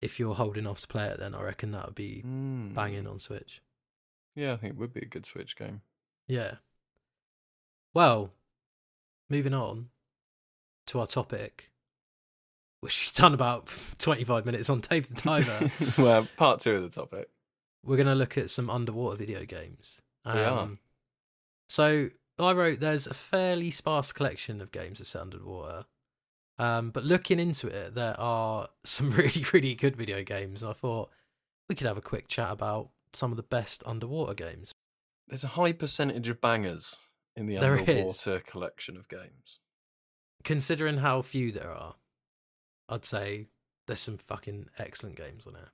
[0.00, 2.74] if you're holding off to play it, then I reckon that would be Mm.
[2.74, 3.60] banging on Switch.
[4.38, 5.80] Yeah, I think it would be a good Switch game.
[6.28, 6.54] Yeah.
[7.92, 8.30] Well,
[9.28, 9.88] moving on
[10.86, 11.72] to our topic,
[12.80, 15.70] which we've done about 25 minutes on Dave the Diver.
[16.02, 17.28] well, part two of the topic.
[17.84, 20.00] We're going to look at some underwater video games.
[20.24, 20.68] Um, We are.
[21.68, 25.86] So I wrote there's a fairly sparse collection of games that set underwater.
[26.60, 30.62] Um, but looking into it, there are some really, really good video games.
[30.62, 31.10] And I thought
[31.68, 34.72] we could have a quick chat about some of the best underwater games.
[35.26, 36.96] There's a high percentage of bangers
[37.36, 39.60] in the There underwater collection of games.
[40.44, 41.96] Considering how few there are,
[42.88, 43.48] I'd say
[43.86, 45.68] there's some fucking excellent games on it.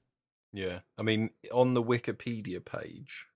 [0.53, 3.27] Yeah, I mean, on the Wikipedia page,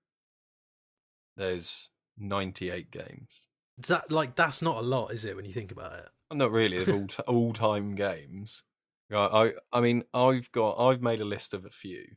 [1.37, 3.47] there's 98 games.
[3.81, 5.37] Is that like that's not a lot, is it?
[5.37, 8.65] When you think about it, Not really of all t- all time games.
[9.13, 12.17] I, I I mean, I've got I've made a list of a few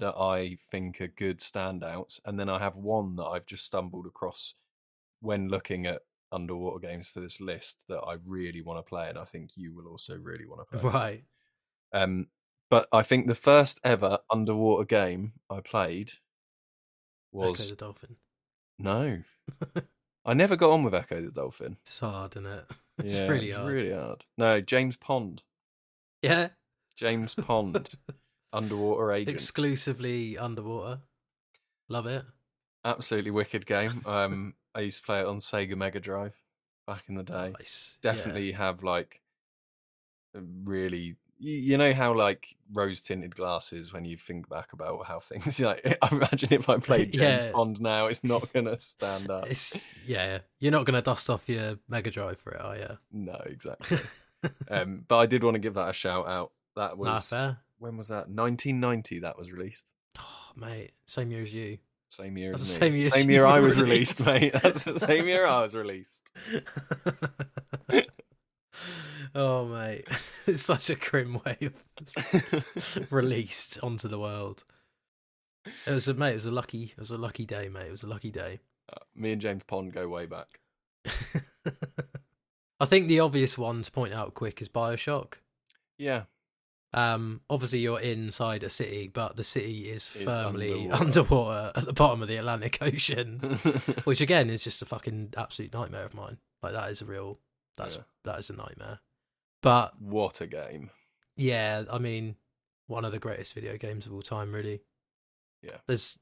[0.00, 4.06] that I think are good standouts, and then I have one that I've just stumbled
[4.06, 4.54] across
[5.20, 9.18] when looking at underwater games for this list that I really want to play, and
[9.18, 10.90] I think you will also really want to play.
[10.90, 11.24] right?
[11.92, 12.28] Um,
[12.70, 16.12] but I think the first ever underwater game I played
[17.32, 18.16] was Ecco the Dolphin.
[18.78, 19.22] no.
[20.24, 21.78] I never got on with Ecco the Dolphin.
[21.82, 22.64] It's hard, isn't it?
[22.98, 23.72] It's Yeah, really it's hard.
[23.72, 24.24] Really hard.
[24.36, 25.42] No, James Pond.
[26.20, 26.50] Yeah,
[26.96, 27.88] James Pond,
[28.52, 29.34] underwater agent.
[29.34, 31.00] exclusively underwater.
[31.88, 32.24] Love it.
[32.84, 34.00] Absolutely wicked game.
[34.06, 36.40] Um, I used to play it on Sega Mega Drive
[36.86, 37.52] back in the day.
[37.58, 37.98] Nice.
[38.02, 38.12] Yeah.
[38.12, 39.20] Definitely have like
[40.34, 41.16] really.
[41.42, 45.98] You, know how like rose tinted glasses when you think back about how things like
[46.02, 47.52] I imagine if I played James Yeah.
[47.52, 49.46] Pond now it's not gonna stand up.
[49.48, 50.40] It's yeah.
[50.58, 52.98] You're not gonna dust off your Mega Drive for it, are you?
[53.10, 54.00] No, exactly.
[54.70, 56.52] um, but I did want to give that a shout out.
[56.76, 57.58] That nah, was fair.
[57.80, 58.28] When was that?
[58.28, 59.18] 1990.
[59.20, 59.92] That was released.
[60.18, 61.78] Oh, mate, same year as you.
[62.08, 62.86] Same year That's as the me.
[62.90, 64.42] same year Same year I was released, released.
[64.54, 64.62] mate.
[64.62, 66.28] That's the same year I was released.
[69.34, 70.08] oh, mate,
[70.46, 74.64] it's such a grim way of released onto the world.
[75.86, 76.32] It was a mate.
[76.32, 76.92] It was a lucky.
[76.96, 77.86] It was a lucky day, mate.
[77.86, 78.60] It was a lucky day.
[78.92, 80.58] Uh, Me and James Pond go way back.
[82.80, 85.34] I think the obvious one to point out quick is Bioshock.
[85.98, 86.22] Yeah,
[86.92, 91.04] Um, obviously you're inside a city, but the city is firmly underwater.
[91.04, 91.72] underwater.
[91.76, 93.38] at the bottom of the Atlantic Ocean,
[94.04, 96.38] which again is just a fucking absolute nightmare of mine.
[96.62, 97.38] Like that is a real,
[97.76, 98.02] that's Yeah.
[98.24, 99.00] that is a nightmare.
[99.62, 100.90] But what a game!
[101.36, 102.34] yeah, I mean,
[102.88, 104.80] one of the greatest video games of all time, really.
[105.62, 105.76] Yeah.
[105.86, 106.18] There's,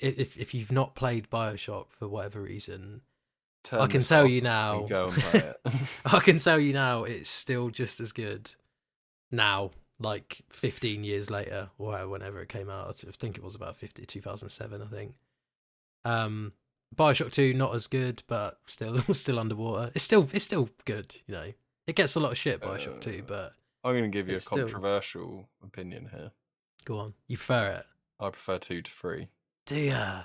[0.00, 3.02] if if you've not played Bioshock for whatever reason,
[3.62, 4.80] Turn I can tell you now.
[4.88, 5.56] Go and play it.
[6.04, 8.50] I can tell you now, it's still just as good
[9.34, 12.88] now, like 15 years later, or whenever it came out.
[12.88, 15.14] I think it was about 50, 2007, I think.
[16.04, 16.52] Um,
[16.94, 19.90] Bioshock 2, not as good, but still, still underwater.
[19.94, 21.52] It's still, it's still good, you know.
[21.86, 24.34] It gets a lot of shit, Bioshock 2, Uh, but I'm going to give you
[24.34, 26.32] a It's still- controversial opinion here.
[26.84, 27.14] go on.
[27.28, 27.86] You prefer it.
[28.20, 29.28] I prefer two to three.
[29.66, 30.22] Do ya?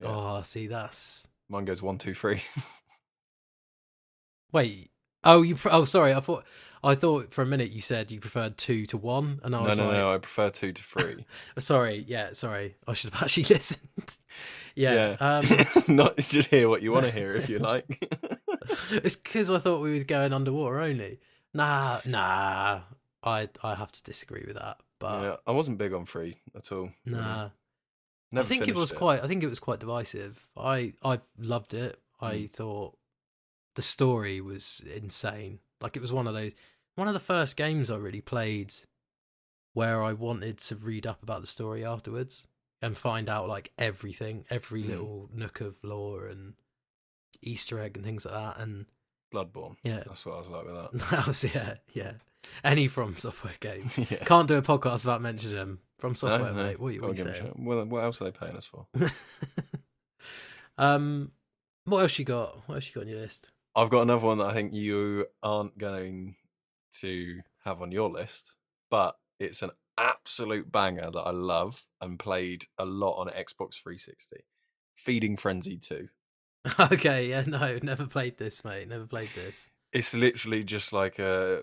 [0.00, 0.08] Yeah.
[0.08, 1.28] Oh, see, that's.
[1.48, 2.42] Mine goes one, two, three.
[4.52, 4.90] Wait.
[5.24, 5.56] Oh, you.
[5.56, 6.14] Pre- oh, sorry.
[6.14, 6.44] I thought.
[6.82, 9.68] I thought for a minute you said you preferred two to one, and I No,
[9.68, 10.14] was no, like, no.
[10.14, 11.24] I prefer two to three.
[11.58, 14.18] sorry, yeah, sorry, I should have actually listened.
[14.76, 15.44] yeah, um,
[15.88, 17.98] Not just hear what you want to hear if you like.
[18.92, 21.18] it's because I thought we were going underwater only.
[21.54, 22.80] Nah, nah,
[23.22, 24.78] I I have to disagree with that.
[25.00, 26.90] But yeah, I wasn't big on three at all.
[27.06, 27.18] really.
[27.18, 27.50] nah,
[28.30, 29.24] Never I think it was quite.
[29.24, 30.46] I think it was quite divisive.
[30.56, 31.98] I I loved it.
[32.20, 32.50] I Mm.
[32.50, 32.98] thought
[33.76, 35.60] the story was insane.
[35.80, 36.52] Like it was one of those
[36.96, 38.74] one of the first games I really played
[39.74, 42.48] where I wanted to read up about the story afterwards
[42.82, 44.88] and find out like everything, every Mm.
[44.88, 46.54] little nook of lore and
[47.42, 48.58] Easter egg and things like that.
[48.60, 48.86] And
[49.32, 49.76] Bloodborne.
[49.84, 50.98] yeah, That's what I was like with that.
[51.10, 52.12] that was yeah, yeah.
[52.64, 53.98] Any FromSoftware games.
[54.10, 54.24] yeah.
[54.24, 56.80] Can't do a podcast without mentioning them FromSoftware, No, no, mate.
[56.80, 57.52] What, you- what you give 'em a saying?
[57.64, 58.86] What, what else are they paying us for?
[60.78, 61.32] um,
[61.84, 62.66] what else you got?
[62.68, 63.50] What else you got on your list?
[63.78, 66.34] I've got another one that I think you aren't going
[67.00, 68.56] to have on your list,
[68.90, 74.38] but it's an absolute banger that I love and played a lot on Xbox 360.
[74.96, 76.08] Feeding Frenzy 2.
[76.92, 78.88] okay, yeah, no, never played this, mate.
[78.88, 79.70] Never played this.
[79.92, 81.62] It's literally just like a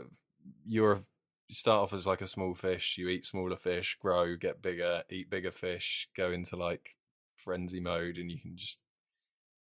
[0.63, 1.01] you're a,
[1.49, 5.03] you start off as like a small fish, you eat smaller fish, grow, get bigger,
[5.09, 6.95] eat bigger fish, go into like
[7.35, 8.79] frenzy mode, and you can just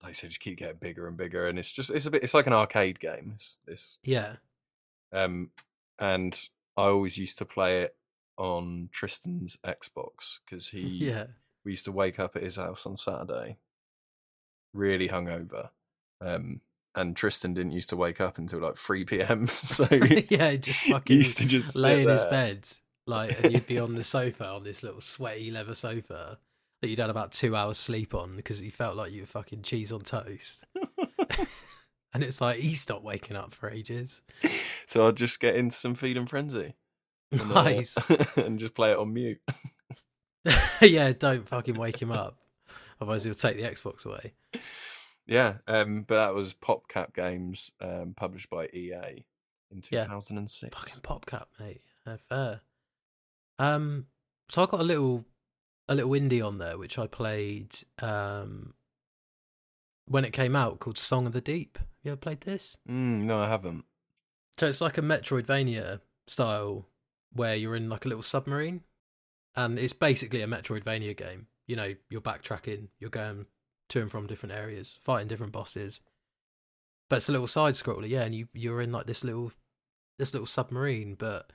[0.02, 2.22] like I said, just keep getting bigger and bigger, and it's just it's a bit
[2.22, 3.32] it's like an arcade game.
[3.35, 4.37] It's this Yeah,
[5.12, 5.50] um,
[5.98, 7.96] and I always used to play it
[8.37, 11.26] on Tristan's Xbox because he yeah,
[11.64, 13.59] we used to wake up at his house on Saturday,
[14.74, 15.70] really hungover.
[16.20, 16.61] Um,
[16.94, 19.46] and Tristan didn't used to wake up until like three p.m.
[19.48, 19.87] So
[20.30, 20.56] yeah.
[20.56, 22.66] Just he fucking used to just lay in his bed,
[23.06, 26.38] like, and you'd be on the sofa on this little sweaty leather sofa
[26.87, 29.62] that you'd had about two hours sleep on because you felt like you were fucking
[29.62, 30.64] cheese on toast.
[32.14, 34.22] and it's like he stopped waking up for ages.
[34.87, 36.75] So I'd just get into some Feeding Frenzy,
[37.33, 37.99] and, uh, Nice.
[38.37, 39.40] and just play it on mute.
[40.81, 42.38] yeah, don't fucking wake him up.
[43.01, 44.35] Otherwise, he'll take the Xbox away.
[45.27, 49.25] Yeah, um, but that was PopCap Games, um, published by EA
[49.72, 49.90] in 2006.
[49.90, 50.05] Yeah.
[50.05, 50.79] thousand and six.
[50.79, 51.81] Fucking PopCap, mate.
[52.29, 52.61] Fair.
[53.59, 54.07] Um,
[54.49, 55.25] so I got a little,
[55.88, 58.75] a little indie on there which I played um
[60.07, 61.79] when it came out called Song of the Deep.
[62.03, 62.79] You ever played this?
[62.88, 63.85] Mm, no, I haven't.
[64.57, 66.87] So it's like a Metroidvania style
[67.33, 68.83] where you're in like a little submarine,
[69.55, 71.49] and it's basically a Metroidvania game.
[71.66, 73.46] You know, you're backtracking, you're going
[73.88, 76.01] to and from different areas, fighting different bosses.
[77.11, 79.53] But it's a little side scroller, yeah, and you you're in like this little
[80.18, 81.51] this little submarine, but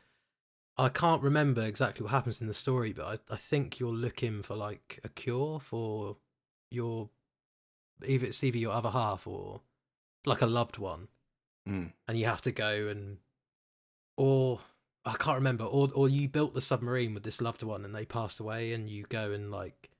[0.77, 4.41] I can't remember exactly what happens in the story, but I, I think you're looking
[4.41, 6.17] for like a cure for
[6.71, 7.10] your
[8.05, 9.62] either it's either your other half or
[10.25, 11.07] like a loved one
[11.69, 11.91] Mm.
[12.07, 13.19] and you have to go and
[14.17, 14.62] or
[15.05, 18.05] I can't remember or or you built the submarine with this loved one and they
[18.05, 19.91] passed away and you go and like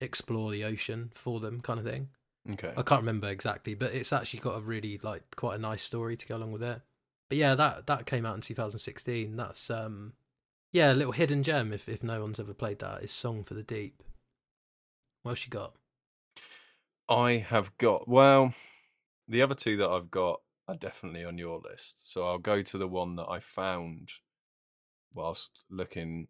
[0.00, 2.08] explore the ocean for them kind of thing.
[2.52, 2.72] Okay.
[2.76, 6.16] I can't remember exactly, but it's actually got a really like quite a nice story
[6.16, 6.80] to go along with it.
[7.32, 9.36] But yeah, that that came out in 2016.
[9.36, 10.12] That's um
[10.70, 13.54] yeah, a little hidden gem if if no one's ever played that is Song for
[13.54, 14.02] the Deep.
[15.22, 15.72] What else you got?
[17.08, 18.52] I have got well,
[19.26, 22.12] the other two that I've got are definitely on your list.
[22.12, 24.10] So I'll go to the one that I found
[25.14, 26.28] whilst looking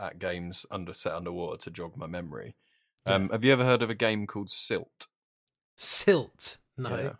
[0.00, 2.56] at games under set underwater to jog my memory.
[3.04, 5.08] Um, have you ever heard of a game called Silt?
[5.76, 6.56] Silt.
[6.78, 6.96] No.
[6.96, 7.12] Yeah.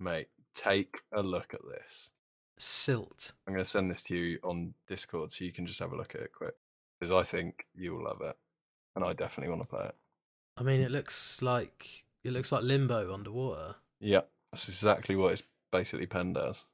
[0.00, 2.12] Mate, take a look at this.
[2.58, 3.32] Silt.
[3.46, 5.96] I'm going to send this to you on Discord so you can just have a
[5.96, 6.54] look at it quick.
[6.98, 8.36] Because I think you'll love it.
[8.96, 9.94] And I definitely want to play it.
[10.56, 13.74] I mean, it looks like it looks like Limbo underwater.
[14.00, 16.66] Yeah, that's exactly what it's basically penned as.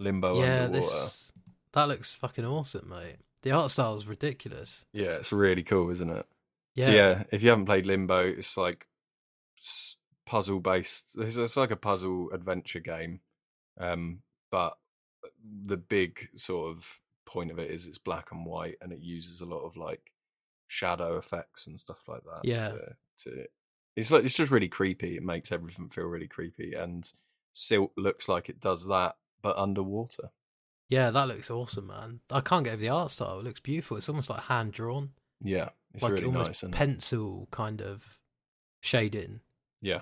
[0.00, 0.80] Limbo yeah, underwater.
[0.80, 1.32] this
[1.72, 3.16] that looks fucking awesome, mate.
[3.42, 4.84] The art style is ridiculous.
[4.92, 6.26] Yeah, it's really cool, isn't it?
[6.74, 8.86] Yeah, So yeah, if you haven't played Limbo, it's like
[10.26, 11.16] puzzle based.
[11.18, 13.20] It's, it's like a puzzle adventure game,
[13.78, 14.20] um,
[14.50, 14.74] but
[15.62, 19.40] the big sort of point of it is it's black and white, and it uses
[19.40, 20.12] a lot of like
[20.68, 22.40] shadow effects and stuff like that.
[22.44, 22.70] Yeah.
[22.70, 22.94] to,
[23.30, 23.46] to
[23.96, 25.16] it's like it's just really creepy.
[25.16, 27.10] It makes everything feel really creepy, and
[27.52, 30.30] Silt looks like it does that, but underwater.
[30.88, 32.20] yeah, that looks awesome, man.
[32.30, 33.40] I can't get over the art style.
[33.40, 33.96] It looks beautiful.
[33.98, 35.10] It's almost like hand drawn,
[35.42, 36.62] Yeah, it's like really almost nice.
[36.62, 38.18] And pencil kind of
[38.80, 39.40] shading.
[39.82, 40.00] yeah,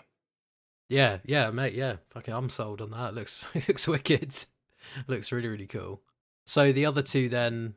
[0.91, 1.73] Yeah, yeah, mate.
[1.73, 3.11] Yeah, fucking, I'm sold on that.
[3.11, 4.23] It looks it looks wicked.
[4.35, 4.47] It
[5.09, 6.03] looks really really cool.
[6.45, 7.75] So the other two, then,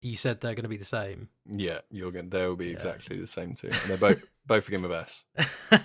[0.00, 1.28] you said they're going to be the same.
[1.46, 2.30] yeah, you're going.
[2.30, 2.72] They'll be Yeah.
[2.72, 3.68] exactly the same too.
[3.68, 5.24] And they're both both begin with S.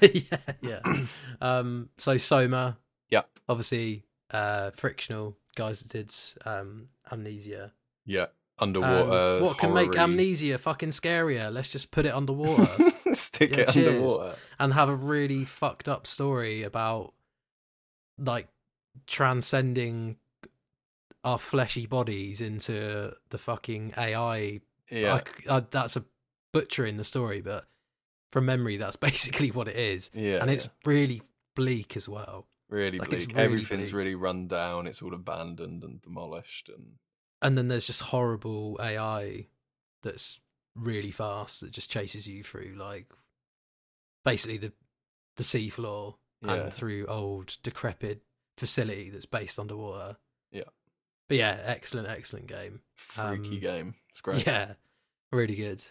[0.02, 0.80] yeah, yeah.
[1.42, 2.78] um, so Soma,
[3.10, 3.24] Yeah.
[3.50, 6.16] obviously uh, frictional guys that did
[6.50, 7.74] um, Amnesia.
[8.06, 8.28] Yeah,
[8.62, 9.44] Um, underwater.
[9.44, 11.52] what can make amnesia fucking scarier?
[11.54, 12.68] Let's just put it underwater
[13.14, 14.36] Stick Yeah, it underwater.
[14.60, 17.14] and have a really fucked up story about
[18.18, 18.48] like
[19.08, 20.18] transcending
[21.24, 24.62] our fleshy bodies into the fucking AI.
[24.92, 26.06] Yeah, Like, uh, that's a
[26.54, 27.66] butchering the story, but
[28.32, 30.10] from memory, that's basically what it is.
[30.14, 30.72] yeah, and it's yeah.
[30.86, 31.22] really
[31.56, 32.48] bleak as well.
[32.70, 33.28] really like, bleak.
[33.30, 33.98] really Everything's bleak.
[33.98, 34.88] really run down.
[34.88, 36.94] It's all abandoned and demolished, and
[37.42, 39.48] And then there's just horrible AI
[40.04, 40.40] that's
[40.76, 43.08] really fast that just chases you through like
[44.24, 44.72] basically the
[45.38, 48.22] the seafloor yeah, and through old decrepit
[48.58, 50.18] facility that's based underwater.
[50.52, 50.64] Yeah.
[51.28, 52.82] But yeah, excellent, excellent game.
[52.96, 53.96] freaky um, game.
[54.12, 54.46] It's great.
[54.46, 54.74] Yeah,
[55.32, 55.84] really good.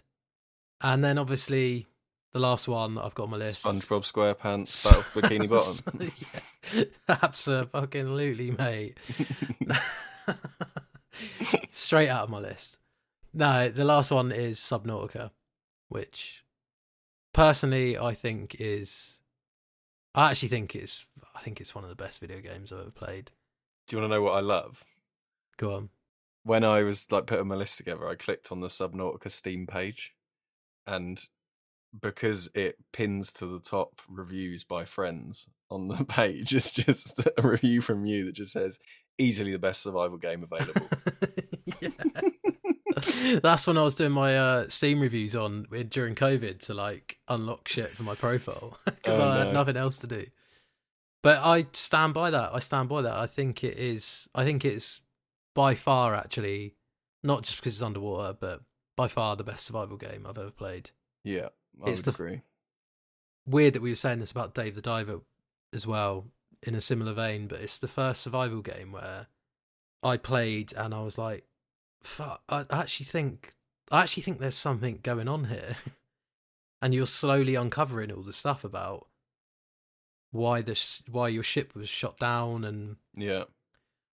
[0.80, 1.86] And then obviously
[2.32, 3.64] the last one that I've got on my list.
[3.64, 6.12] SpongeBob SquarePants Battle for Bikini Bottom.
[6.74, 6.84] yeah,
[7.22, 8.98] absolutely, mate.
[11.70, 12.78] Straight out of my list.
[13.32, 15.30] No, the last one is Subnautica,
[15.88, 16.42] which
[17.32, 19.20] personally I think is.
[20.14, 21.06] I actually think it's.
[21.34, 23.30] I think it's one of the best video games I've ever played.
[23.86, 24.84] Do you want to know what I love?
[25.56, 25.90] Go on.
[26.44, 30.14] When I was like putting my list together, I clicked on the Subnautica Steam page,
[30.86, 31.22] and
[32.00, 37.46] because it pins to the top reviews by friends on the page, it's just a
[37.46, 38.78] review from you that just says
[39.18, 40.88] easily the best survival game available.
[43.42, 47.68] That's when I was doing my uh, Steam reviews on during COVID to like unlock
[47.68, 49.52] shit for my profile because Oh, I had no.
[49.52, 50.24] nothing else to do.
[51.22, 52.50] But I stand by that.
[52.54, 53.14] I stand by that.
[53.14, 54.28] I think it is.
[54.34, 55.00] I think it's
[55.54, 56.74] by far actually
[57.22, 58.62] not just because it's underwater, but
[58.96, 60.90] by far the best survival game I've ever played.
[61.24, 61.48] yeah,
[61.84, 62.42] I It's would the- agree.
[63.46, 65.20] Weird that we were saying this about Dave the Diver
[65.72, 66.26] as well,
[66.62, 69.28] in a similar vein, but it's the first survival game where
[70.02, 71.44] I played and I was like,
[72.02, 73.54] "Fuck!" I actually think
[73.90, 75.76] I actually think there's something going on here,
[76.82, 79.06] and you're slowly uncovering all the stuff about
[80.30, 83.44] why this why your ship was shot down and Yeah,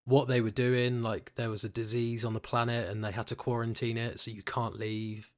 [0.06, 1.02] what they were doing.
[1.02, 4.32] Like there was a disease on the planet and they had to quarantine it, so
[4.32, 5.32] you can't leave,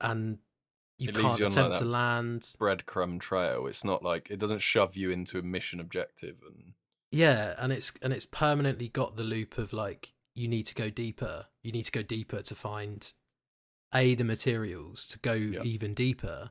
[0.00, 0.38] and
[0.98, 2.42] you It can't you on, like, attempt to land.
[2.58, 3.66] breadcrumb trail.
[3.66, 6.72] It's not like it doesn't shove you into a mission objective, and
[7.10, 10.90] Yeah, and it's and it's permanently got the loop of like you need to go
[10.90, 11.46] deeper.
[11.62, 13.12] You need to go deeper to find
[13.94, 15.62] a the materials to go Yeah.
[15.62, 16.50] even deeper,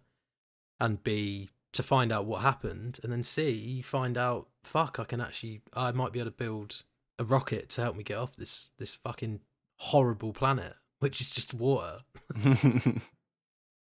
[0.79, 5.03] and b to find out what happened, and then c you find out fuck I
[5.05, 6.83] can actually I might be able to build
[7.19, 9.41] a rocket to help me get off this this fucking
[9.79, 11.99] horrible planet, which is just water.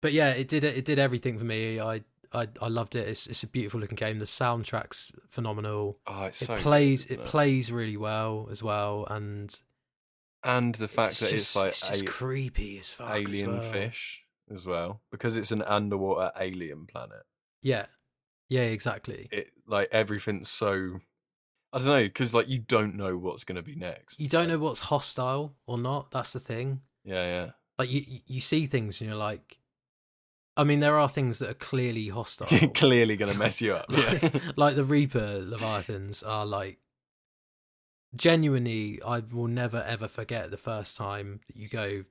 [0.04, 1.80] But yeah, it did it did everything for me.
[1.80, 3.08] I I, I loved it.
[3.08, 4.18] It's it's a beautiful looking game.
[4.18, 8.62] The soundtrack's phenomenal oh, it's it so good, plays isn't it plays really well as
[8.62, 9.48] well and
[10.42, 13.16] and the fact it's that just, it's like it's just a- creepy as fuck as
[13.20, 13.72] alien well.
[13.72, 17.22] fish as well because it's an underwater alien planet.
[17.62, 17.86] yeah
[18.50, 21.00] yeah exactly It like everything's so
[21.72, 24.20] I don't know because like you don't know what's going to be next.
[24.20, 27.50] you don't know what's hostile or not that's the thing Yeah, yeah.
[27.78, 29.58] like you- you see things and you're like
[30.56, 32.46] i mean there are things that are clearly hostile.
[32.74, 33.86] Clearly going to mess you up.
[33.88, 34.28] Yeah.
[34.56, 36.78] like, the reaper leviathans are like
[38.14, 42.04] genuinely i will never ever forget the first time that you go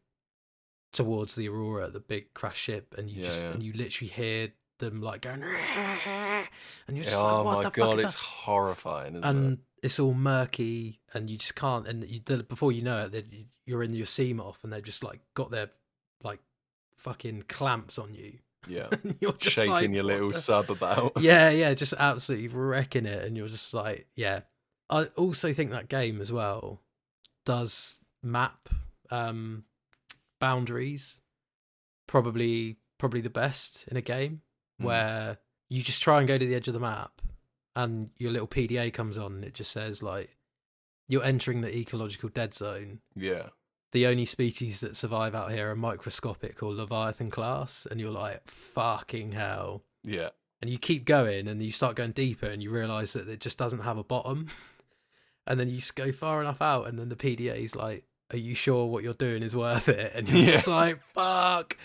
[0.92, 3.52] towards the aurora the big crash ship and you Yeah, just yeah.
[3.52, 5.44] and you literally hear them like going
[6.08, 6.48] and
[6.90, 8.22] you're just oh like what my the god, fuck it's that?
[8.22, 9.60] horrifying, isn't and it?
[9.82, 13.26] it's all murky and you just can't and you, before you know it
[13.66, 15.70] you're in your Seamoth and they've just like got their
[16.98, 18.90] fucking clamps on you Yeah,
[19.20, 21.14] you're just shaking like, your little the- sub about.
[21.20, 24.42] yeah, yeah, just absolutely wrecking it, and you're just like, yeah.
[24.90, 26.82] I also think that game as well
[27.46, 28.70] does map
[29.12, 29.64] um,
[30.40, 31.20] boundaries,
[32.08, 34.42] probably probably the best in a game
[34.82, 34.86] Mm.
[34.86, 35.38] where
[35.70, 37.22] you just try and go to the edge of the map,
[37.76, 40.36] and your little PDA comes on, and it just says like
[41.08, 43.00] you're entering the ecological dead zone.
[43.16, 43.50] yeah,
[43.94, 48.42] The only species that survive out here are microscopic or leviathan class, and you're like,
[48.46, 49.84] fucking hell.
[50.04, 50.30] Yeah.
[50.62, 53.58] and you keep going and you start going deeper and you realize that it just
[53.58, 54.48] doesn't have a bottom.
[55.46, 58.56] And then you go far enough out and then the pda is like are you
[58.56, 60.14] sure what you're doing is worth it?
[60.16, 60.52] And you're Yeah.
[60.52, 61.78] just like fuck.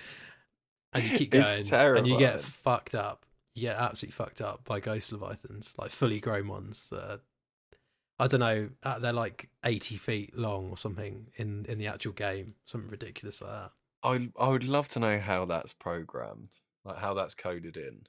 [0.92, 1.64] And you keep going
[1.96, 3.26] and you get fucked up.
[3.56, 7.20] You get absolutely fucked up by ghost leviathans like fully grown ones that are,
[8.18, 12.12] i don't know uh, they're like 80 feet long or something in in the actual
[12.12, 13.70] game something ridiculous like that
[14.02, 16.52] I I would love to know how that's programmed,
[16.84, 18.02] like how that's coded in.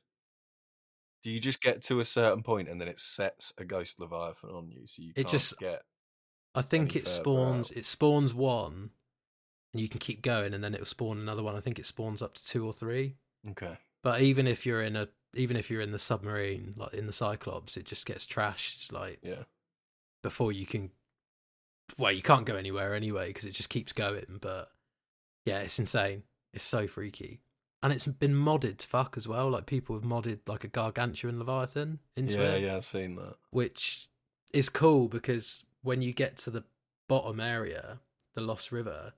[1.23, 4.51] Do you just get to a certain point and then it sets a ghost leviathan
[4.51, 5.81] on you, so you It can't just- get?
[6.53, 7.71] I think it spawns.
[7.71, 7.77] out.
[7.77, 8.91] It spawns one,
[9.73, 11.55] and you can keep going, and then it'll spawn another one.
[11.55, 13.17] I think it spawns up to two or three.
[13.49, 13.77] Okay.
[14.03, 17.13] But even if you're in a, even if you're in the submarine, like in the
[17.13, 18.91] Cyclops, it just gets trashed.
[18.91, 19.43] Like Yeah.
[20.21, 20.91] Before you can,
[21.97, 24.37] well, you can't go anywhere anyway because it just keeps going.
[24.41, 24.71] But
[25.45, 26.23] yeah, it's insane.
[26.53, 27.41] It's so freaky,
[27.83, 29.49] and it's been modded to fuck as well.
[29.49, 32.61] Like people have modded like a gargantuan leviathan into Yeah, it.
[32.61, 33.35] yeah, yeah, I've seen that.
[33.51, 34.07] which
[34.51, 36.63] is cool because when you get to the
[37.07, 37.99] bottom area,
[38.35, 39.13] the Lost River,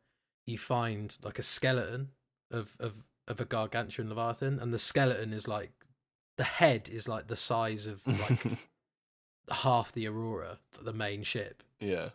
[0.46, 2.10] you find like a skeleton
[2.52, 5.72] of of of a gargantuan leviathan, and the skeleton is like
[6.38, 8.44] the head is like the size of like
[9.50, 12.10] half the Aurora, the main ship, yeah.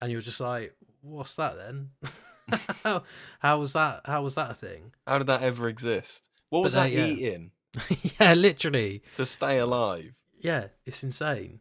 [0.00, 1.90] and you're just like, what's that then?
[2.84, 3.02] how,
[3.40, 4.02] how was that?
[4.04, 4.92] How was that a thing?
[5.06, 6.28] How did that ever exist?
[6.50, 7.06] What was But that yeah.
[7.06, 7.50] eating
[8.20, 9.02] yeah, literally.
[9.16, 10.12] to stay alive?
[10.40, 11.58] yeah, it's insane.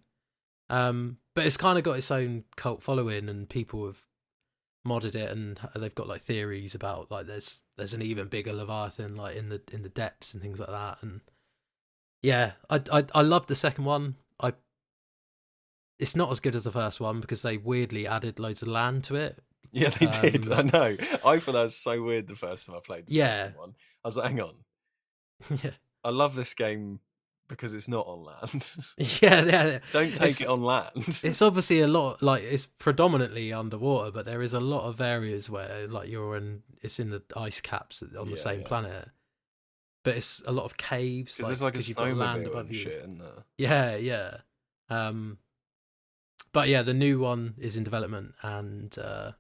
[0.70, 4.06] Um, but it's kind of got its own cult following, and people have
[4.88, 9.16] modded it, and they've got like theories about like there's there's an even bigger leviathan
[9.16, 11.00] like in the in the depths and things like that.
[11.02, 11.22] And
[12.22, 14.16] yeah, I I I love the second one.
[16.00, 19.04] It's not as good as the first one because they weirdly added loads of land
[19.06, 19.40] to it.
[19.72, 20.52] Yeah, they did.
[20.52, 20.98] I Um, know.
[21.26, 23.46] I thought that was so weird the first time I played the Yeah.
[23.48, 23.76] second one.
[24.04, 24.56] I was like, hang on.
[25.64, 25.72] yeah,
[26.04, 27.00] I love this game
[27.48, 28.70] because it's not on land.
[28.98, 29.46] yeah, yeah.
[29.46, 29.80] yeah.
[29.92, 30.92] Don't take It's- it on land.
[31.24, 35.50] it's obviously a lot like it's predominantly underwater but there is a lot of areas
[35.50, 38.68] where like you're in it's in the ice caps on the Yeah, same yeah.
[38.68, 39.10] planet
[40.04, 42.66] but it's a lot of caves Because there's like a 'cause you've land snowmobile above
[42.68, 42.82] and you.
[42.82, 43.44] shit in there.
[43.58, 44.38] yeah yeah
[44.90, 45.38] um
[46.56, 49.32] but yeah the new one is in development and uh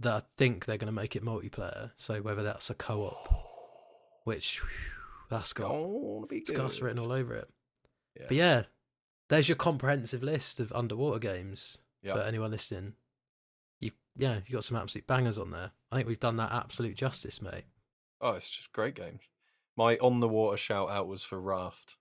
[0.00, 3.28] that i think they're going to make it multiplayer so whether that's a co-op
[4.24, 4.68] which whew,
[5.30, 5.70] that's got
[6.30, 7.48] it's got written all over it
[8.18, 8.24] Yeah.
[8.28, 8.62] but yeah
[9.28, 12.14] there's your comprehensive list of underwater games Yeah.
[12.14, 12.92] for anyone listening.
[13.80, 15.70] You yeah, you got some absolute bangers on there.
[15.90, 17.64] I think we've done that absolute justice, mate.
[18.20, 19.22] Oh, it's just great games.
[19.76, 21.96] My on the water shout out was for Raft.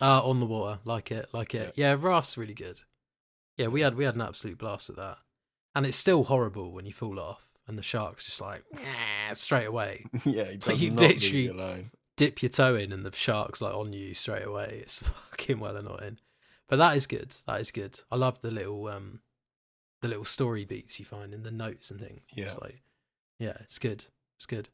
[0.00, 1.74] Ah, on the water, like it, like it.
[1.76, 2.80] Yeah, Raft's really good.
[3.60, 5.18] Yeah, we had we had an absolute blast with that,
[5.74, 8.64] and it's still horrible when you fall off and the shark's just like
[9.34, 10.06] straight away.
[10.24, 11.90] yeah, he does you not leave literally- you alone.
[12.16, 14.80] Dip your toe in and the shark's like on you straight away.
[14.82, 14.98] It's
[15.30, 16.18] fucking well annoying,
[16.68, 17.34] but that is good.
[17.46, 18.00] That is good.
[18.10, 19.20] I love the little um,
[20.00, 22.22] the little story beats you find in the notes and things.
[22.34, 22.46] Yeah.
[22.46, 22.80] It's like,
[23.38, 24.06] yeah, it's good.
[24.38, 24.70] It's good.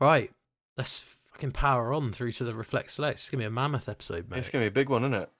[0.00, 0.30] Right,
[0.78, 3.16] let's fucking power on through to the reflect select.
[3.16, 4.38] It's gonna be a mammoth episode, mate.
[4.38, 5.30] It's gonna be a big one, isn't it?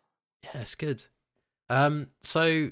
[0.45, 1.05] Yeah, it's good.
[1.71, 2.71] Um, so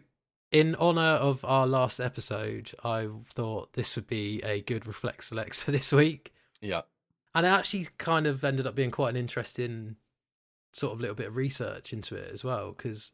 [0.53, 5.55] in honor of our last episode, I thought this would be a good reflex select
[5.63, 6.83] for this week, Yeah.
[7.35, 9.97] and it actually kind of ended up being quite an interesting
[10.73, 13.11] sort of little bit of research into it as well because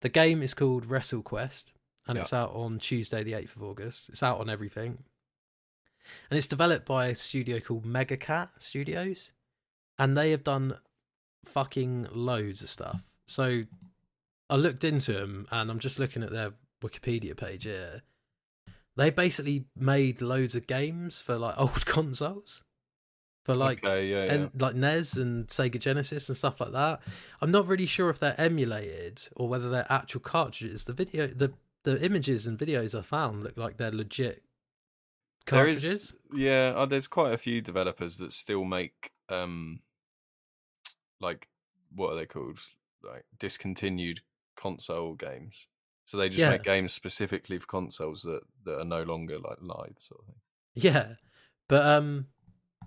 [0.00, 1.72] the game is called Wrestle Quest
[2.06, 2.22] and Yeah.
[2.22, 4.08] it's out on Tuesday, the eighth of August.
[4.08, 5.04] It's out on everything,
[6.30, 9.32] and it's developed by a studio called Megacat Studios,
[9.98, 10.78] and they have done
[11.44, 13.02] fucking loads of stuff.
[13.26, 13.62] So
[14.50, 18.02] I looked into them, and I'm just looking at their Wikipedia page here.
[18.96, 22.62] They basically made loads of games for like old consoles,
[23.44, 24.32] for like okay, yeah, yeah.
[24.32, 27.00] and like NES and Sega Genesis and stuff like that.
[27.40, 30.84] I'm not really sure if they're emulated or whether they're actual cartridges.
[30.84, 31.52] The video, the
[31.84, 34.42] the images and videos I found look like they're legit
[35.46, 35.84] cartridges.
[35.84, 36.72] is, yeah.
[36.74, 39.80] Uh, there's quite a few developers that still make, um,
[41.20, 41.48] like,
[41.94, 42.60] what are they called?
[43.02, 44.22] Like discontinued
[44.58, 45.68] console games.
[46.04, 46.50] So they just Yeah.
[46.50, 50.40] make games specifically for consoles that that are no longer like live, sort of thing.
[50.74, 51.14] Yeah,
[51.68, 52.26] but um,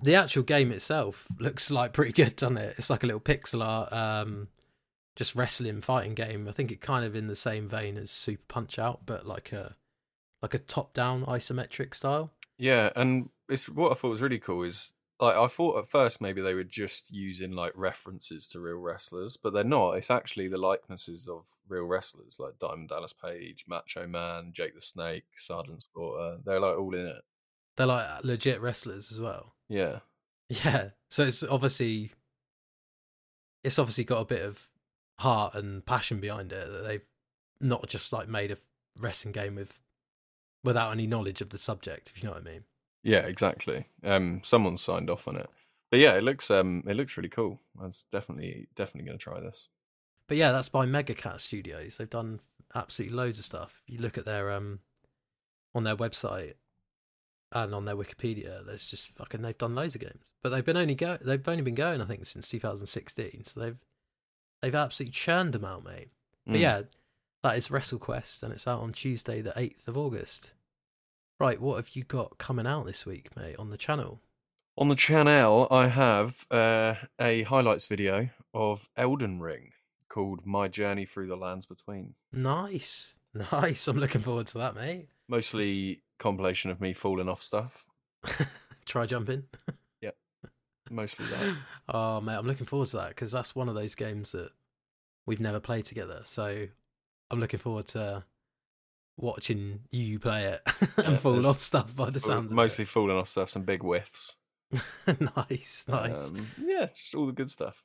[0.03, 2.75] the actual game itself looks like pretty good, doesn't it?
[2.77, 4.47] It's like a little pixel art, um,
[5.15, 6.47] just wrestling fighting game.
[6.47, 9.51] I think it kind of in the same vein as Super Punch Out, but like
[9.51, 9.75] a
[10.41, 12.33] like a top down isometric style.
[12.57, 16.19] Yeah, and it's what I thought was really cool is like I thought at first
[16.19, 19.93] maybe they were just using like references to real wrestlers, but they're not.
[19.93, 24.81] It's actually the likenesses of real wrestlers like Diamond Dallas Page, Macho Man, Jake the
[24.81, 26.37] Snake, Sergeant Slaughter.
[26.43, 27.21] They're like all in it.
[27.77, 29.55] They're like uh, legit wrestlers as well.
[29.69, 29.99] Yeah,
[30.51, 32.11] Yeah, so it's obviously
[33.63, 34.69] it's obviously got a bit of
[35.19, 37.07] heart and passion behind it that they've
[37.61, 38.57] not just like made a
[38.99, 39.79] wrestling game with
[40.61, 42.63] without any knowledge of the subject, if you know what I mean.
[43.03, 43.85] Yeah, exactly.
[44.03, 45.49] Um, someone's signed off on it,
[45.89, 47.59] but yeah, it looks um, it looks really cool.
[47.79, 49.69] I was definitely definitely going to try this.
[50.27, 51.97] But yeah, that's by Megacat Studios.
[51.97, 52.39] They've done
[52.73, 53.81] absolutely loads of stuff.
[53.87, 54.79] You look at their um
[55.75, 56.53] on their website
[57.53, 60.31] and on their Wikipedia, there's just fucking they've done loads of games.
[60.41, 63.45] But they've been only go they've only been going I think since 2016.
[63.45, 63.77] So they've
[64.61, 66.09] They've absolutely churned them out, mate.
[66.45, 66.59] But Mm.
[66.59, 66.81] yeah,
[67.41, 70.51] that is WrestleQuest, and it's out on Tuesday, the eighth of August.
[71.41, 74.21] Right, what have you got coming out this week, mate, on the channel?
[74.77, 79.71] On the channel, I have uh, a highlights video of Elden Ring
[80.07, 83.15] called "My Journey Through the Lands Between." Nice,
[83.51, 83.87] nice.
[83.87, 85.07] I'm looking forward to that, mate.
[85.27, 87.87] Mostly compilation of me falling off stuff.
[88.85, 89.45] Try jumping.
[90.01, 90.15] Yep.
[90.91, 91.57] Mostly that.
[91.89, 94.51] oh, mate, I'm looking forward to that because that's one of those games that
[95.25, 96.21] we've never played together.
[96.23, 96.67] So
[97.31, 98.25] I'm looking forward to
[99.21, 100.61] watching you play it
[100.97, 102.51] and Yeah, fall off stuff by the sounds.
[102.51, 104.35] Mostly falling off stuff, some big whiffs.
[105.37, 106.31] nice, nice.
[106.31, 107.83] Um, yeah, just all the good stuff.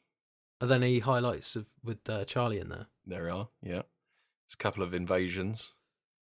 [0.61, 2.87] Are there any highlights of with uh, Charlie in there?
[3.07, 3.49] There we are.
[3.63, 3.83] Yeah,
[4.47, 5.75] it's a couple of invasions,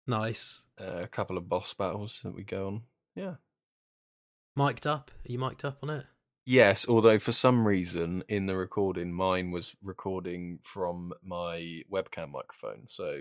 [0.06, 0.68] Nice.
[0.80, 2.82] uh, a couple of boss battles that we go on.
[3.16, 3.36] Yeah.
[4.56, 5.12] Mic'd up?
[5.28, 6.06] Are you mic'd up on it?
[6.46, 12.84] Yes, although for some reason in the recording, mine was recording from my webcam microphone,
[12.88, 13.20] so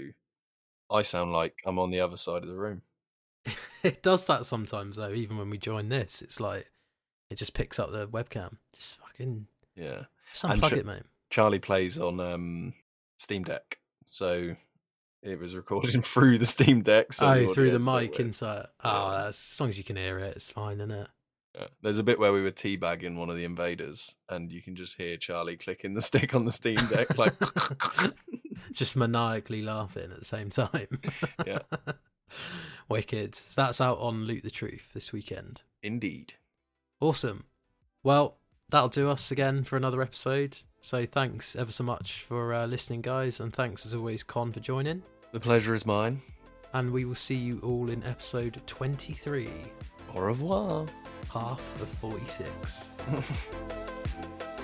[0.91, 2.83] I sound like I'm on the other side of the room.
[3.83, 5.13] it does that sometimes though.
[5.13, 6.71] Even when we join this, it's like
[7.31, 8.59] it just picks up the webcam.
[8.75, 10.05] Just fucking Yeah.
[10.33, 11.03] just unplug sh- it, mate.
[11.31, 12.73] Charlie plays on um,
[13.19, 14.55] Steam Deck, so
[15.23, 17.13] it was recording through the Steam Deck.
[17.13, 18.67] So oh, through the a bit mic inside.
[18.85, 19.27] Oh, Yeah.
[19.27, 21.09] as long as you can hear it, it's fine, isn't it?
[21.57, 21.67] Yeah.
[21.83, 24.97] There's a bit where we were teabagging one of the invaders, and you can just
[24.99, 27.33] hear Charlie clicking the stick on the Steam Deck, like.
[28.77, 31.01] Just maniacally laughing at the same time.
[31.47, 31.61] Yeah.
[32.91, 33.35] Wicked.
[33.35, 35.63] So that's out on Loot the Truth this weekend.
[35.83, 36.35] Indeed.
[37.01, 37.45] Awesome.
[38.05, 38.37] Well,
[38.69, 40.59] that'll do us again for another episode.
[40.81, 44.61] So thanks ever so much for uh, listening, guys, and thanks as always, Con, for
[44.61, 45.03] joining.
[45.33, 46.21] The pleasure is mine.
[46.75, 49.49] And we will see you all in episode 23,
[50.15, 50.87] Au revoir.
[51.33, 52.91] half of 46.